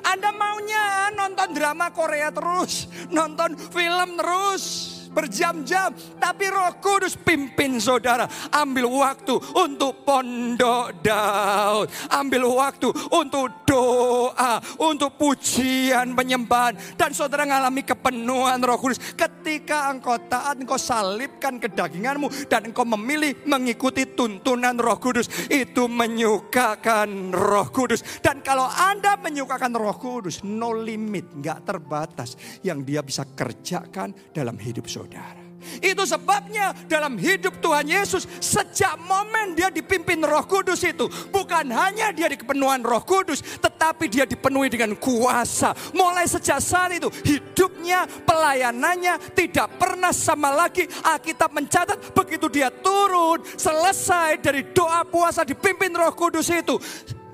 Anda 0.00 0.32
maunya 0.32 1.12
nonton 1.12 1.52
drama 1.54 1.92
Korea 1.92 2.32
terus, 2.32 2.88
nonton 3.12 3.54
film 3.54 4.16
terus, 4.18 4.93
berjam-jam. 5.14 5.94
Tapi 6.18 6.50
roh 6.50 6.74
kudus 6.82 7.14
pimpin 7.14 7.78
saudara. 7.78 8.26
Ambil 8.50 8.90
waktu 8.90 9.38
untuk 9.54 10.02
pondok 10.02 10.98
Daud. 11.00 11.86
Ambil 12.10 12.50
waktu 12.50 12.90
untuk 13.14 13.62
doa. 13.62 14.58
Untuk 14.82 15.14
pujian 15.14 16.18
penyembahan. 16.18 16.98
Dan 16.98 17.14
saudara 17.14 17.46
mengalami 17.46 17.86
kepenuhan 17.86 18.58
roh 18.66 18.76
kudus. 18.82 18.98
Ketika 19.14 19.94
engkau 19.94 20.18
taat, 20.26 20.58
engkau 20.58 20.76
salibkan 20.76 21.62
kedaginganmu. 21.62 22.50
Dan 22.50 22.74
engkau 22.74 22.82
memilih 22.82 23.46
mengikuti 23.46 24.10
tuntunan 24.10 24.74
roh 24.74 24.98
kudus. 24.98 25.30
Itu 25.46 25.86
menyukakan 25.86 27.30
roh 27.30 27.70
kudus. 27.70 28.02
Dan 28.18 28.42
kalau 28.42 28.66
Anda 28.66 29.14
menyukakan 29.14 29.72
roh 29.78 29.94
kudus, 29.94 30.42
no 30.42 30.74
limit, 30.74 31.30
nggak 31.38 31.62
terbatas. 31.62 32.34
Yang 32.66 32.78
dia 32.82 33.00
bisa 33.04 33.22
kerjakan 33.22 34.34
dalam 34.34 34.58
hidup 34.58 34.90
saudara 34.90 35.03
saudara. 35.04 35.44
Itu 35.80 36.04
sebabnya 36.04 36.76
dalam 36.84 37.16
hidup 37.16 37.56
Tuhan 37.64 37.88
Yesus 37.88 38.28
sejak 38.36 39.00
momen 39.00 39.56
dia 39.56 39.72
dipimpin 39.72 40.20
roh 40.20 40.44
kudus 40.44 40.84
itu. 40.84 41.08
Bukan 41.32 41.72
hanya 41.72 42.12
dia 42.12 42.28
di 42.28 42.36
kepenuhan 42.36 42.84
roh 42.84 43.00
kudus. 43.00 43.40
Tetapi 43.40 44.04
dia 44.12 44.28
dipenuhi 44.28 44.68
dengan 44.68 44.92
kuasa. 44.96 45.72
Mulai 45.96 46.28
sejak 46.28 46.60
saat 46.60 46.92
itu 46.92 47.08
hidupnya 47.24 48.04
pelayanannya 48.28 49.32
tidak 49.32 49.80
pernah 49.80 50.12
sama 50.12 50.52
lagi. 50.52 50.84
Alkitab 51.00 51.56
mencatat 51.56 52.12
begitu 52.12 52.52
dia 52.52 52.68
turun 52.68 53.40
selesai 53.56 54.44
dari 54.44 54.68
doa 54.68 55.00
puasa 55.08 55.48
dipimpin 55.48 55.96
roh 55.96 56.12
kudus 56.12 56.52
itu 56.52 56.76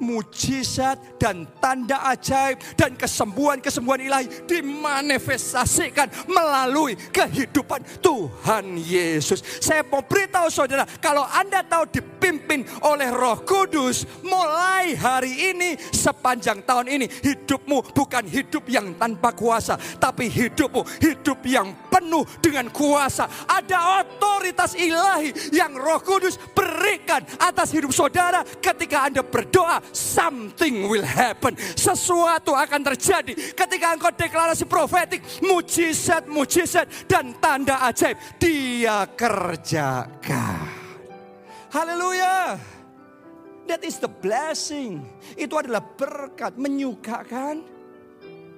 mujizat 0.01 0.99
dan 1.21 1.47
tanda 1.61 2.01
ajaib 2.11 2.59
dan 2.75 2.97
kesembuhan-kesembuhan 2.97 4.01
ilahi 4.01 4.27
dimanifestasikan 4.49 6.09
melalui 6.27 6.97
kehidupan 7.13 7.85
Tuhan 8.01 8.81
Yesus. 8.81 9.45
Saya 9.61 9.85
mau 9.87 10.03
beritahu 10.03 10.49
saudara, 10.49 10.89
kalau 10.99 11.23
Anda 11.29 11.61
tahu 11.63 11.85
dipimpin 12.21 12.69
oleh 12.85 13.09
Roh 13.09 13.41
Kudus, 13.49 14.05
mulai 14.21 14.93
hari 14.93 15.57
ini 15.57 15.81
sepanjang 15.89 16.61
tahun 16.69 16.93
ini 16.93 17.09
hidupmu 17.09 17.97
bukan 17.97 18.29
hidup 18.29 18.69
yang 18.69 18.93
tanpa 19.01 19.33
kuasa, 19.33 19.81
tapi 19.97 20.29
hidupmu 20.29 20.85
hidup 21.01 21.41
yang 21.49 21.73
penuh 21.89 22.29
dengan 22.45 22.69
kuasa. 22.69 23.25
Ada 23.49 24.05
otoritas 24.05 24.77
ilahi 24.77 25.33
yang 25.57 25.73
Roh 25.73 26.05
Kudus 26.05 26.37
berikan 26.53 27.25
atas 27.41 27.73
hidup 27.73 27.97
saudara 27.97 28.45
ketika 28.45 29.09
Anda 29.09 29.25
berdoa 29.25 29.81
something 29.97 30.93
will 30.93 31.09
happen. 31.09 31.57
Sesuatu 31.57 32.53
akan 32.53 32.85
terjadi 32.93 33.33
ketika 33.57 33.97
engkau 33.97 34.13
deklarasi 34.13 34.69
profetik, 34.69 35.25
mujizat, 35.41 36.29
mujizat 36.29 36.85
dan 37.09 37.33
tanda 37.41 37.81
ajaib 37.89 38.21
dia 38.37 39.09
kerjakan. 39.17 40.70
Haleluya. 41.71 42.59
That 43.71 43.87
is 43.87 44.03
the 44.03 44.11
blessing. 44.11 45.07
Itu 45.39 45.55
adalah 45.55 45.79
berkat 45.83 46.59
menyukakan 46.59 47.63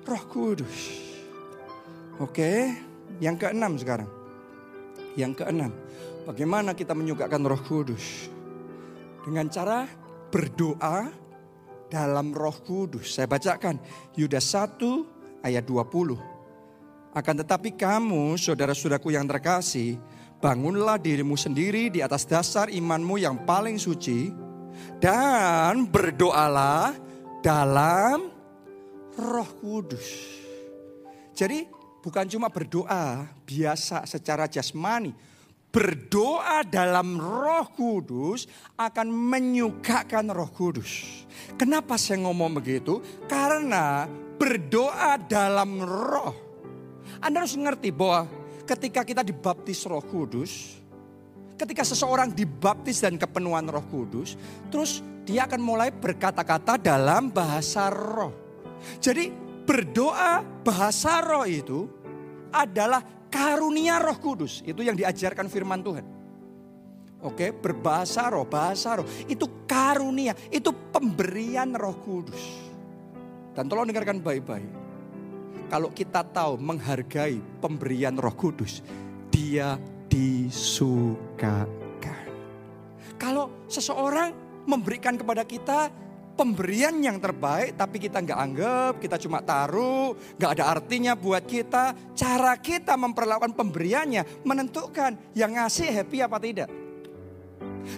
Roh 0.08 0.24
Kudus. 0.32 0.76
Oke, 2.16 2.72
yang 3.20 3.36
keenam 3.36 3.76
sekarang. 3.76 4.08
Yang 5.12 5.44
keenam, 5.44 5.72
bagaimana 6.24 6.72
kita 6.72 6.96
menyukakan 6.96 7.44
Roh 7.44 7.60
Kudus? 7.60 8.32
Dengan 9.28 9.52
cara 9.52 9.84
berdoa 10.32 11.12
dalam 11.92 12.32
roh 12.32 12.56
kudus. 12.64 13.20
Saya 13.20 13.28
bacakan 13.28 13.76
Yudas 14.16 14.48
1 14.48 15.44
ayat 15.44 15.68
20. 15.68 16.16
Akan 17.12 17.36
tetapi 17.36 17.76
kamu 17.76 18.40
saudara-saudaraku 18.40 19.12
yang 19.12 19.28
terkasih, 19.28 20.00
bangunlah 20.42 20.98
dirimu 20.98 21.38
sendiri 21.38 21.86
di 21.94 22.02
atas 22.02 22.26
dasar 22.26 22.66
imanmu 22.66 23.22
yang 23.22 23.46
paling 23.46 23.78
suci 23.78 24.34
dan 24.98 25.86
berdoalah 25.86 26.98
dalam 27.38 28.26
roh 29.14 29.50
kudus. 29.62 30.42
Jadi 31.32 31.64
bukan 32.02 32.26
cuma 32.26 32.50
berdoa 32.50 33.24
biasa 33.46 34.04
secara 34.04 34.50
jasmani, 34.50 35.14
berdoa 35.72 36.60
dalam 36.68 37.16
Roh 37.16 37.72
Kudus 37.72 38.44
akan 38.76 39.08
menyukakan 39.08 40.28
Roh 40.28 40.52
Kudus. 40.52 41.24
Kenapa 41.56 41.96
saya 41.96 42.20
ngomong 42.28 42.60
begitu? 42.60 43.00
Karena 43.24 44.04
berdoa 44.36 45.16
dalam 45.24 45.80
Roh. 45.80 46.36
Anda 47.24 47.48
harus 47.48 47.56
ngerti 47.56 47.88
bahwa 47.88 48.28
ketika 48.64 49.02
kita 49.02 49.22
dibaptis 49.26 49.82
Roh 49.86 50.02
Kudus, 50.02 50.78
ketika 51.58 51.82
seseorang 51.86 52.30
dibaptis 52.32 53.02
dan 53.02 53.18
kepenuhan 53.18 53.66
Roh 53.70 53.86
Kudus, 53.86 54.34
terus 54.70 55.04
dia 55.22 55.46
akan 55.46 55.60
mulai 55.62 55.94
berkata-kata 55.94 56.78
dalam 56.78 57.30
bahasa 57.30 57.90
Roh. 57.90 58.34
Jadi 58.98 59.30
berdoa 59.62 60.42
bahasa 60.66 61.22
Roh 61.22 61.46
itu 61.46 61.86
adalah 62.52 63.00
karunia 63.32 63.96
roh 63.96 64.20
kudus. 64.20 64.60
Itu 64.60 64.84
yang 64.84 64.92
diajarkan 64.92 65.48
firman 65.48 65.80
Tuhan. 65.80 66.04
Oke, 67.24 67.56
berbahasa 67.56 68.28
roh, 68.28 68.44
bahasa 68.44 69.00
roh. 69.00 69.08
Itu 69.24 69.64
karunia, 69.64 70.36
itu 70.52 70.68
pemberian 70.92 71.72
roh 71.72 71.96
kudus. 72.04 72.42
Dan 73.56 73.72
tolong 73.72 73.88
dengarkan 73.88 74.20
baik-baik. 74.20 74.81
Kalau 75.72 75.88
kita 75.88 76.20
tahu 76.20 76.60
menghargai 76.60 77.40
pemberian 77.64 78.12
roh 78.20 78.36
kudus, 78.36 78.84
dia 79.32 79.80
disukakan. 80.04 81.72
Kalau 83.16 83.64
seseorang 83.72 84.36
memberikan 84.68 85.16
kepada 85.16 85.48
kita 85.48 85.88
pemberian 86.36 87.00
yang 87.00 87.16
terbaik 87.16 87.72
tapi 87.72 87.96
kita 87.96 88.20
nggak 88.20 88.36
anggap, 88.36 88.92
kita 89.00 89.16
cuma 89.16 89.40
taruh, 89.40 90.12
nggak 90.36 90.60
ada 90.60 90.76
artinya 90.76 91.16
buat 91.16 91.48
kita. 91.48 91.96
Cara 92.12 92.52
kita 92.60 92.92
memperlakukan 93.00 93.56
pemberiannya 93.56 94.44
menentukan 94.44 95.32
yang 95.32 95.56
ngasih 95.56 95.88
happy 95.88 96.20
apa 96.20 96.36
tidak. 96.36 96.68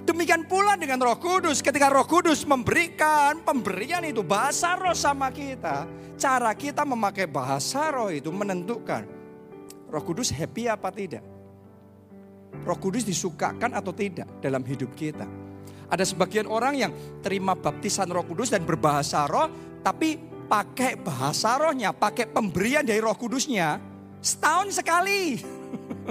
Demikian 0.04 0.48
pula 0.48 0.74
dengan 0.74 1.00
roh 1.00 1.18
kudus. 1.18 1.60
Ketika 1.60 1.92
roh 1.92 2.06
kudus 2.08 2.44
memberikan 2.44 3.40
pemberian 3.44 4.04
itu 4.04 4.24
bahasa 4.24 4.76
roh 4.76 4.96
sama 4.96 5.28
kita. 5.30 5.86
Cara 6.14 6.52
kita 6.54 6.86
memakai 6.86 7.26
bahasa 7.28 7.90
roh 7.92 8.08
itu 8.08 8.30
menentukan. 8.30 9.04
Roh 9.90 10.04
kudus 10.04 10.32
happy 10.32 10.66
apa 10.70 10.88
tidak. 10.90 11.24
Roh 12.64 12.78
kudus 12.78 13.04
disukakan 13.04 13.74
atau 13.74 13.92
tidak 13.92 14.30
dalam 14.40 14.62
hidup 14.62 14.94
kita. 14.94 15.26
Ada 15.90 16.08
sebagian 16.08 16.48
orang 16.48 16.74
yang 16.74 16.92
terima 17.20 17.52
baptisan 17.52 18.08
roh 18.08 18.24
kudus 18.24 18.50
dan 18.50 18.64
berbahasa 18.64 19.28
roh. 19.28 19.50
Tapi 19.84 20.16
pakai 20.48 20.96
bahasa 20.96 21.60
rohnya, 21.60 21.92
pakai 21.92 22.30
pemberian 22.30 22.84
dari 22.84 23.00
roh 23.02 23.16
kudusnya. 23.16 23.76
Setahun 24.24 24.80
sekali. 24.80 25.36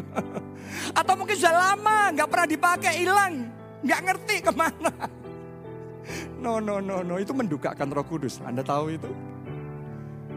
Atau 1.00 1.14
mungkin 1.18 1.34
sudah 1.38 1.74
lama 1.74 2.14
nggak 2.14 2.30
pernah 2.30 2.48
dipakai, 2.50 2.94
hilang. 3.02 3.63
Nggak 3.84 4.02
ngerti 4.08 4.36
ke 4.40 4.52
mana. 4.56 4.92
No, 6.40 6.60
no, 6.60 6.84
no, 6.84 7.00
no. 7.00 7.16
Itu 7.20 7.32
mendukakan 7.32 7.88
roh 7.92 8.04
kudus. 8.04 8.44
Anda 8.44 8.60
tahu 8.60 8.86
itu? 8.92 9.12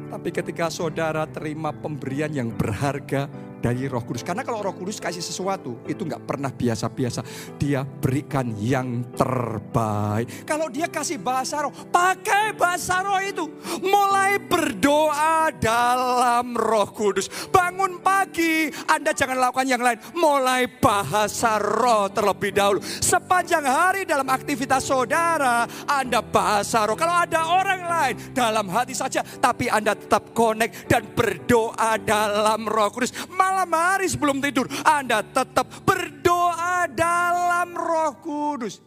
Tapi 0.06 0.28
ketika 0.30 0.70
saudara 0.70 1.26
terima 1.26 1.74
pemberian 1.74 2.30
yang 2.30 2.54
berharga 2.54 3.26
dari 3.60 3.88
Roh 3.88 4.02
Kudus. 4.04 4.22
Karena 4.22 4.44
kalau 4.44 4.60
Roh 4.62 4.76
Kudus 4.76 5.00
kasih 5.00 5.24
sesuatu, 5.24 5.80
itu 5.88 6.02
nggak 6.04 6.22
pernah 6.24 6.50
biasa-biasa. 6.52 7.20
Dia 7.56 7.82
berikan 7.84 8.52
yang 8.56 9.02
terbaik. 9.16 10.46
Kalau 10.48 10.68
dia 10.70 10.86
kasih 10.86 11.20
bahasa 11.20 11.64
roh, 11.64 11.72
pakai 11.90 12.54
bahasa 12.54 13.02
roh 13.02 13.20
itu. 13.20 13.44
Mulai 13.82 14.38
berdoa 14.40 15.50
dalam 15.56 16.54
Roh 16.56 16.88
Kudus. 16.92 17.28
Bangun 17.50 18.00
pagi, 18.00 18.68
Anda 18.88 19.12
jangan 19.12 19.38
lakukan 19.40 19.66
yang 19.66 19.82
lain. 19.82 19.98
Mulai 20.16 20.68
bahasa 20.78 21.58
roh 21.58 22.08
terlebih 22.12 22.54
dahulu. 22.54 22.80
Sepanjang 22.82 23.64
hari 23.64 24.06
dalam 24.06 24.26
aktivitas 24.28 24.86
saudara, 24.86 25.66
Anda 25.88 26.20
bahasa 26.22 26.86
roh. 26.86 26.96
Kalau 26.98 27.14
ada 27.14 27.40
orang 27.48 27.82
lain 27.84 28.14
dalam 28.32 28.68
hati 28.70 28.94
saja, 28.94 29.20
tapi 29.22 29.66
Anda 29.66 29.96
tetap 29.96 30.30
connect 30.36 30.88
dan 30.88 31.02
berdoa 31.12 31.98
dalam 32.00 32.68
Roh 32.68 32.90
Kudus 32.92 33.12
malam 33.46 33.70
hari 33.70 34.10
sebelum 34.10 34.42
tidur, 34.42 34.66
Anda 34.82 35.22
tetap 35.22 35.70
berdoa 35.86 36.90
dalam 36.90 37.78
roh 37.78 38.18
kudus. 38.18 38.82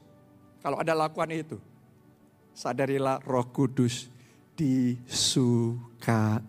Kalau 0.59 0.75
Anda 0.83 0.91
lakukan 0.91 1.31
itu, 1.31 1.55
sadarilah 2.51 3.23
roh 3.23 3.47
kudus 3.55 4.11
disukai 4.59 6.43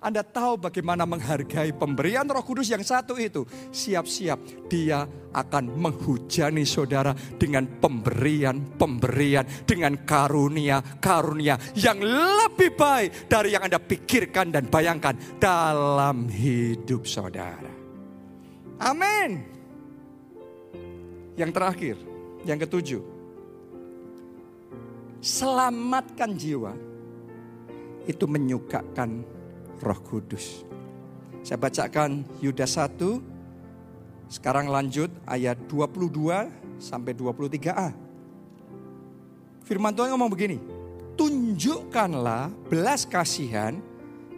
anda 0.00 0.24
tahu 0.24 0.56
bagaimana 0.56 1.04
menghargai 1.04 1.76
pemberian 1.76 2.24
Roh 2.24 2.40
Kudus 2.40 2.72
yang 2.72 2.80
satu 2.80 3.20
itu. 3.20 3.44
Siap-siap 3.68 4.72
dia 4.72 5.04
akan 5.36 5.76
menghujani 5.76 6.64
saudara 6.64 7.12
dengan 7.36 7.68
pemberian-pemberian, 7.68 9.68
dengan 9.68 10.00
karunia-karunia 10.00 11.60
yang 11.76 12.00
lebih 12.00 12.72
baik 12.72 13.28
dari 13.28 13.52
yang 13.52 13.68
Anda 13.68 13.76
pikirkan 13.76 14.48
dan 14.48 14.64
bayangkan 14.72 15.36
dalam 15.36 16.32
hidup 16.32 17.04
saudara. 17.04 17.68
Amin. 18.80 19.44
Yang 21.36 21.50
terakhir, 21.52 21.96
yang 22.48 22.56
ketujuh. 22.56 23.04
Selamatkan 25.20 26.32
jiwa 26.32 26.72
itu 28.08 28.24
menyukakan 28.24 29.39
Roh 29.80 30.00
Kudus. 30.04 30.62
Saya 31.40 31.56
bacakan 31.56 32.22
Yudas 32.44 32.76
1, 32.76 34.28
sekarang 34.28 34.68
lanjut 34.68 35.08
ayat 35.24 35.56
22 35.66 36.52
sampai 36.76 37.16
23a. 37.16 37.90
Firman 39.64 39.96
Tuhan 39.96 40.12
ngomong 40.12 40.30
begini, 40.30 40.60
tunjukkanlah 41.16 42.52
belas 42.68 43.08
kasihan 43.08 43.80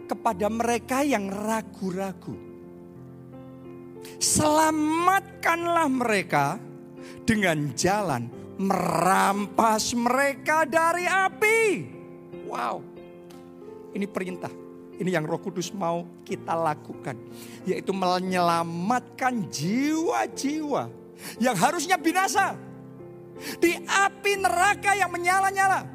kepada 0.07 0.47
mereka 0.47 1.03
yang 1.03 1.27
ragu-ragu. 1.27 2.39
Selamatkanlah 4.19 5.87
mereka 5.91 6.59
dengan 7.27 7.71
jalan 7.75 8.31
merampas 8.55 9.91
mereka 9.91 10.63
dari 10.63 11.07
api. 11.07 11.59
Wow, 12.47 12.83
ini 13.91 14.07
perintah. 14.07 14.62
Ini 14.93 15.09
yang 15.09 15.25
Roh 15.25 15.41
Kudus 15.41 15.73
mau 15.73 16.05
kita 16.21 16.53
lakukan, 16.53 17.17
yaitu 17.65 17.89
menyelamatkan 17.91 19.49
jiwa-jiwa 19.49 21.03
yang 21.39 21.55
harusnya 21.57 21.97
binasa 21.97 22.53
di 23.57 23.75
api 23.83 24.33
neraka 24.39 24.93
yang 24.93 25.09
menyala-nyala. 25.09 25.85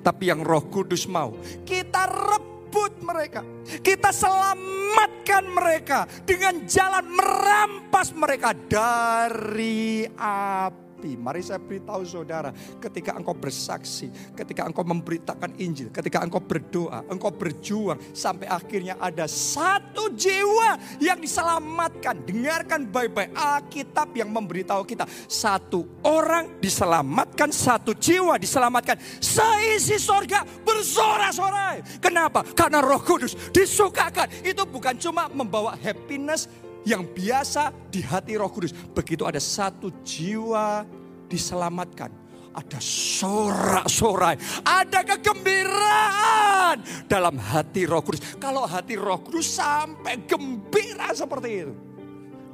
Tapi 0.00 0.32
yang 0.32 0.40
roh 0.44 0.64
kudus 0.68 1.04
mau, 1.08 1.36
kita 1.64 2.08
rebut 2.08 3.00
mereka. 3.04 3.44
Kita 3.84 4.12
selamatkan 4.12 5.44
mereka 5.44 6.08
dengan 6.24 6.64
jalan 6.64 7.04
merampas 7.04 8.12
mereka 8.16 8.56
dari 8.56 10.08
api 10.16 10.89
api. 11.00 11.16
Mari 11.16 11.40
saya 11.40 11.56
beritahu 11.56 12.04
saudara, 12.04 12.52
ketika 12.76 13.16
engkau 13.16 13.32
bersaksi, 13.32 14.12
ketika 14.36 14.68
engkau 14.68 14.84
memberitakan 14.84 15.56
Injil, 15.56 15.88
ketika 15.88 16.20
engkau 16.20 16.44
berdoa, 16.44 17.08
engkau 17.08 17.32
berjuang, 17.32 17.96
sampai 18.12 18.44
akhirnya 18.52 19.00
ada 19.00 19.24
satu 19.24 20.12
jiwa 20.12 20.76
yang 21.00 21.16
diselamatkan. 21.16 22.20
Dengarkan 22.28 22.84
baik-baik 22.84 23.32
Alkitab 23.32 24.12
yang 24.12 24.28
memberitahu 24.28 24.84
kita. 24.84 25.08
Satu 25.24 26.04
orang 26.04 26.60
diselamatkan, 26.60 27.48
satu 27.48 27.96
jiwa 27.96 28.36
diselamatkan. 28.36 29.00
Seisi 29.24 29.96
sorga 29.96 30.44
bersorak-sorai. 30.44 31.96
Kenapa? 32.04 32.44
Karena 32.52 32.84
roh 32.84 33.00
kudus 33.00 33.32
disukakan. 33.56 34.28
Itu 34.44 34.68
bukan 34.68 35.00
cuma 35.00 35.32
membawa 35.32 35.80
happiness, 35.80 36.44
yang 36.84 37.04
biasa 37.04 37.72
di 37.90 38.00
hati 38.00 38.36
Roh 38.36 38.50
Kudus. 38.52 38.72
Begitu 38.72 39.26
ada 39.28 39.40
satu 39.40 39.92
jiwa 40.04 40.84
diselamatkan, 41.30 42.10
ada 42.56 42.78
sorak-sorai, 42.82 44.36
ada 44.66 45.00
kegembiraan 45.06 46.82
dalam 47.06 47.38
hati 47.38 47.86
Roh 47.86 48.02
Kudus. 48.02 48.36
Kalau 48.40 48.64
hati 48.66 48.96
Roh 48.96 49.20
Kudus 49.22 49.46
sampai 49.46 50.24
gembira 50.26 51.12
seperti 51.12 51.50
itu, 51.66 51.74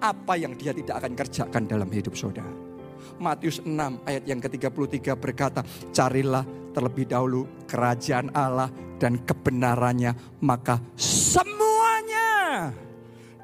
apa 0.03 0.37
yang 0.37 0.53
dia 0.59 0.77
tidak 0.77 1.01
akan 1.01 1.13
kerjakan 1.17 1.63
dalam 1.65 1.89
hidup 1.89 2.13
saudara? 2.13 2.53
Matius 3.17 3.65
6 3.65 3.73
ayat 4.05 4.29
yang 4.29 4.45
ke-33 4.45 5.17
berkata, 5.17 5.65
carilah 5.89 6.45
terlebih 6.77 7.09
dahulu 7.09 7.49
kerajaan 7.65 8.29
Allah 8.37 8.69
dan 9.01 9.17
kebenarannya, 9.25 10.13
maka 10.45 10.77
semuanya 11.01 12.73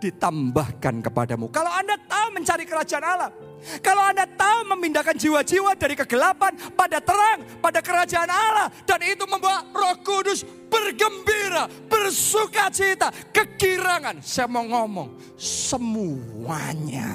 ditambahkan 0.02 0.98
kepadamu. 1.06 1.46
Kalau 1.54 1.70
Anda 1.70 1.94
tahu 1.94 2.34
mencari 2.34 2.66
kerajaan 2.66 3.04
Allah, 3.06 3.30
kalau 3.78 4.02
Anda 4.02 4.26
tahu 4.26 4.74
memindahkan 4.74 5.14
jiwa-jiwa 5.14 5.78
dari 5.78 5.94
kegelapan 5.94 6.58
pada 6.74 6.98
terang, 6.98 7.46
pada 7.62 7.78
kerajaan 7.78 8.26
Allah, 8.26 8.66
dan 8.82 8.98
itu 9.06 9.22
membawa 9.30 9.62
Roh 9.70 10.02
Kudus 10.02 10.42
bergembira, 10.66 11.70
bersuka 11.86 12.66
cita, 12.74 13.14
kekirangan. 13.30 14.18
Saya 14.18 14.50
mau 14.50 14.66
ngomong, 14.66 15.38
semuanya 15.38 17.06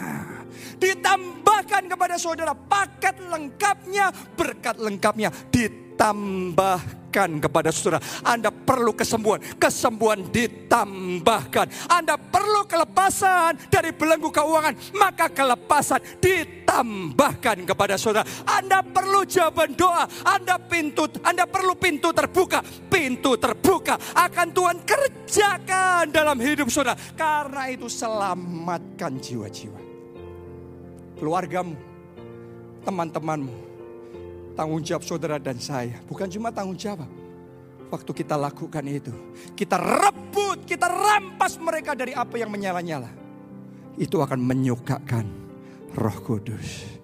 ditambahkan 0.77 1.89
kepada 1.89 2.15
saudara 2.15 2.53
paket 2.53 3.17
lengkapnya, 3.27 4.13
berkat 4.38 4.77
lengkapnya 4.77 5.33
ditambahkan 5.97 7.41
kepada 7.41 7.73
saudara. 7.73 7.97
Anda 8.21 8.53
perlu 8.53 8.93
kesembuhan, 8.93 9.41
kesembuhan 9.57 10.29
ditambahkan. 10.29 11.89
Anda 11.89 12.21
perlu 12.21 12.69
kelepasan 12.69 13.57
dari 13.73 13.89
belenggu 13.89 14.29
keuangan, 14.29 14.77
maka 14.93 15.33
kelepasan 15.33 15.97
ditambahkan 16.21 17.65
kepada 17.65 17.97
saudara. 17.97 18.29
Anda 18.45 18.85
perlu 18.85 19.25
jawaban 19.25 19.73
doa, 19.73 20.05
Anda 20.21 20.61
pintu, 20.61 21.09
Anda 21.25 21.49
perlu 21.49 21.73
pintu 21.73 22.13
terbuka, 22.13 22.61
pintu 22.93 23.33
terbuka 23.41 23.97
akan 24.13 24.47
Tuhan 24.53 24.77
kerjakan 24.85 26.13
dalam 26.13 26.37
hidup 26.37 26.69
saudara. 26.69 26.93
Karena 27.17 27.73
itu 27.73 27.89
selamatkan 27.89 29.17
jiwa-jiwa 29.17 29.81
keluargamu, 31.17 31.73
teman-temanmu, 32.85 33.66
tanggung 34.58 34.82
jawab 34.82 35.05
saudara 35.05 35.38
dan 35.38 35.62
saya. 35.62 36.01
Bukan 36.10 36.26
cuma 36.34 36.49
tanggung 36.49 36.74
jawab. 36.74 37.05
Waktu 37.88 38.12
kita 38.12 38.36
lakukan 38.36 38.84
itu, 38.84 39.14
kita 39.55 39.80
rebut, 39.80 40.66
kita 40.68 40.89
rampas 40.91 41.55
mereka 41.55 41.95
dari 41.95 42.12
apa 42.12 42.36
yang 42.36 42.51
menyala-nyala. 42.51 43.08
Itu 43.95 44.20
akan 44.20 44.43
menyukakan 44.43 45.26
roh 45.95 46.18
kudus. 46.26 46.96